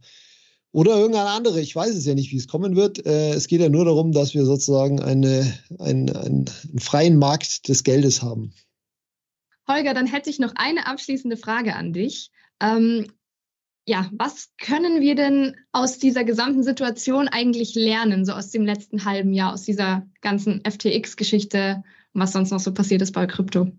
Oder 0.75 0.97
irgendeine 0.97 1.29
andere, 1.29 1.61
ich 1.61 1.73
weiß 1.73 1.95
es 1.95 2.05
ja 2.05 2.15
nicht, 2.15 2.33
wie 2.33 2.35
es 2.35 2.49
kommen 2.49 2.75
wird. 2.75 3.05
Äh, 3.05 3.29
es 3.29 3.47
geht 3.47 3.61
ja 3.61 3.69
nur 3.69 3.85
darum, 3.85 4.11
dass 4.11 4.33
wir 4.33 4.43
sozusagen 4.43 5.01
eine, 5.01 5.57
ein, 5.79 6.13
einen, 6.13 6.49
einen 6.49 6.79
freien 6.79 7.17
Markt 7.17 7.69
des 7.69 7.85
Geldes 7.85 8.21
haben. 8.21 8.53
Holger, 9.69 9.93
dann 9.93 10.05
hätte 10.05 10.29
ich 10.29 10.37
noch 10.37 10.51
eine 10.55 10.85
abschließende 10.85 11.37
Frage 11.37 11.77
an 11.77 11.93
dich. 11.93 12.29
Ähm, 12.59 13.07
ja, 13.87 14.09
was 14.11 14.49
können 14.59 14.99
wir 14.99 15.15
denn 15.15 15.55
aus 15.71 15.97
dieser 15.97 16.25
gesamten 16.25 16.61
Situation 16.61 17.29
eigentlich 17.29 17.73
lernen, 17.75 18.25
so 18.25 18.33
aus 18.33 18.49
dem 18.49 18.65
letzten 18.65 19.05
halben 19.05 19.31
Jahr, 19.31 19.53
aus 19.53 19.61
dieser 19.61 20.05
ganzen 20.19 20.61
FTX-Geschichte 20.65 21.85
was 22.15 22.31
sonst 22.31 22.51
noch 22.51 22.59
so 22.59 22.73
passiert 22.73 23.01
ist 23.01 23.11
bei 23.11 23.27
Krypto? 23.27 23.71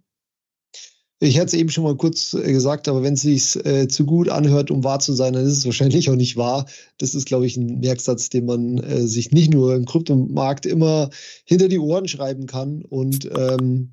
Ich 1.18 1.38
hatte 1.38 1.46
es 1.46 1.54
eben 1.54 1.70
schon 1.70 1.84
mal 1.84 1.96
kurz 1.96 2.34
äh, 2.34 2.52
gesagt, 2.52 2.88
aber 2.88 3.02
wenn 3.02 3.14
es 3.14 3.22
sich 3.22 3.56
äh, 3.64 3.88
zu 3.88 4.04
gut 4.04 4.28
anhört, 4.28 4.70
um 4.70 4.84
wahr 4.84 4.98
zu 4.98 5.14
sein, 5.14 5.32
dann 5.32 5.46
ist 5.46 5.56
es 5.56 5.64
wahrscheinlich 5.64 6.10
auch 6.10 6.16
nicht 6.16 6.36
wahr. 6.36 6.66
Das 6.98 7.14
ist, 7.14 7.26
glaube 7.26 7.46
ich, 7.46 7.56
ein 7.56 7.80
Merksatz, 7.80 8.28
den 8.28 8.44
man 8.44 8.78
äh, 8.78 9.06
sich 9.06 9.30
nicht 9.30 9.52
nur 9.52 9.74
im 9.74 9.86
Kryptomarkt 9.86 10.66
immer 10.66 11.08
hinter 11.44 11.68
die 11.68 11.78
Ohren 11.78 12.06
schreiben 12.06 12.46
kann. 12.46 12.82
Und 12.82 13.30
ähm, 13.34 13.92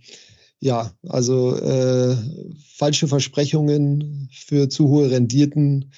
ja, 0.59 0.91
also 1.07 1.55
äh, 1.55 2.17
falsche 2.75 3.07
Versprechungen 3.07 4.29
für 4.33 4.67
zu 4.67 4.89
hohe 4.89 5.09
Renditen 5.09 5.93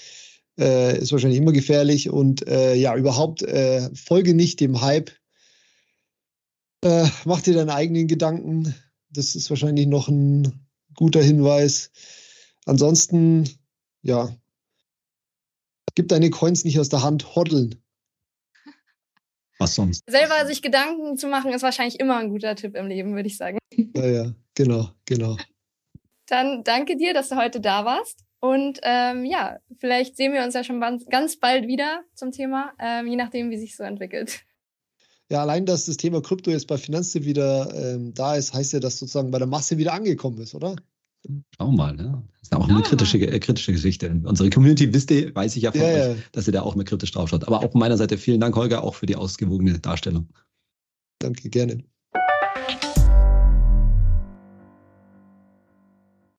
äh, 0.60 1.00
ist 1.00 1.12
wahrscheinlich 1.12 1.40
immer 1.40 1.54
gefährlich. 1.54 2.12
Und 2.12 2.48
äh, 2.48 2.76
ja, 2.76 2.96
überhaupt 2.96 3.42
äh, 3.42 3.90
folge 3.96 4.36
nicht 4.36 4.60
dem 4.60 4.82
Hype. 4.82 5.10
Äh, 6.84 7.08
mach 7.26 7.42
dir 7.42 7.56
deine 7.56 7.74
eigenen 7.74 8.08
Gedanken. 8.08 8.76
Das 9.10 9.36
ist 9.36 9.50
wahrscheinlich 9.50 9.88
noch 9.88 10.08
ein 10.08 10.65
guter 10.96 11.22
Hinweis. 11.22 11.92
Ansonsten, 12.66 13.50
ja, 14.02 14.36
gib 15.96 16.10
deine 16.10 16.30
Coins 16.30 16.66
nicht 16.66 16.80
aus 16.80 16.90
der 16.90 17.04
Hand, 17.04 17.36
hoddeln. 17.36 17.82
Was 19.60 19.76
sonst? 19.76 20.04
Selber 20.08 20.46
sich 20.46 20.62
Gedanken 20.62 21.18
zu 21.18 21.28
machen, 21.28 21.54
ist 21.54 21.64
wahrscheinlich 21.64 22.00
immer 22.00 22.18
ein 22.18 22.30
guter 22.30 22.56
Tipp 22.56 22.76
im 22.76 22.88
Leben, 22.88 23.16
würde 23.16 23.28
ich 23.28 23.38
sagen. 23.38 23.58
Ja, 23.96 24.06
ja, 24.06 24.36
genau, 24.54 24.90
genau. 25.06 25.38
Dann 26.28 26.64
danke 26.64 26.98
dir, 26.98 27.14
dass 27.14 27.30
du 27.30 27.36
heute 27.36 27.62
da 27.62 27.86
warst. 27.86 28.26
Und 28.40 28.80
ähm, 28.84 29.26
ja, 29.26 29.60
vielleicht 29.78 30.18
sehen 30.18 30.34
wir 30.34 30.44
uns 30.44 30.54
ja 30.54 30.64
schon 30.64 30.80
ganz 31.10 31.40
bald 31.40 31.68
wieder 31.68 32.04
zum 32.14 32.32
Thema, 32.32 32.74
ähm, 32.80 33.08
je 33.08 33.16
nachdem, 33.16 33.50
wie 33.50 33.58
sich 33.58 33.76
so 33.76 33.84
entwickelt. 33.84 34.42
Ja, 35.32 35.42
allein, 35.42 35.66
dass 35.66 35.86
das 35.86 35.98
Thema 35.98 36.22
Krypto 36.22 36.52
jetzt 36.52 36.68
bei 36.68 36.78
Finanztipp 36.78 37.26
wieder 37.26 37.74
ähm, 37.74 38.14
da 38.14 38.36
ist, 38.36 38.54
heißt 38.54 38.74
ja, 38.74 38.80
dass 38.80 39.00
sozusagen 39.00 39.32
bei 39.32 39.40
der 39.40 39.48
Masse 39.48 39.78
wieder 39.78 39.94
angekommen 39.94 40.38
ist, 40.38 40.54
oder? 40.54 40.76
Schauen 41.58 41.72
wir 41.72 41.78
mal, 41.78 41.96
ne? 41.96 42.24
Das 42.34 42.50
ist 42.50 42.56
auch 42.56 42.70
eine 42.70 42.84
kritische, 42.84 43.18
äh, 43.18 43.40
kritische 43.40 43.72
Geschichte. 43.72 44.22
Unsere 44.24 44.52
Community, 44.52 44.94
wisst 44.94 45.10
ihr, 45.10 45.34
weiß 45.34 45.56
ich 45.56 45.64
ja 45.64 45.72
von 45.72 45.82
ja, 45.82 45.88
euch, 45.88 45.98
ja. 45.98 46.16
dass 46.32 46.48
ihr 46.48 46.54
da 46.54 46.62
auch 46.62 46.76
mal 46.76 46.84
kritisch 46.84 47.12
drauf 47.12 47.30
schaut. 47.30 47.48
Aber 47.48 47.64
auch 47.64 47.72
von 47.72 47.80
meiner 47.80 47.98
Seite 47.98 48.20
vielen 48.20 48.40
Dank, 48.40 48.56
Holger, 48.56 48.84
auch 48.84 48.94
für 48.94 49.08
die 49.08 49.16
ausgewogene 49.16 49.80
Darstellung. 49.80 50.30
Danke, 51.20 51.50
gerne. 51.50 51.84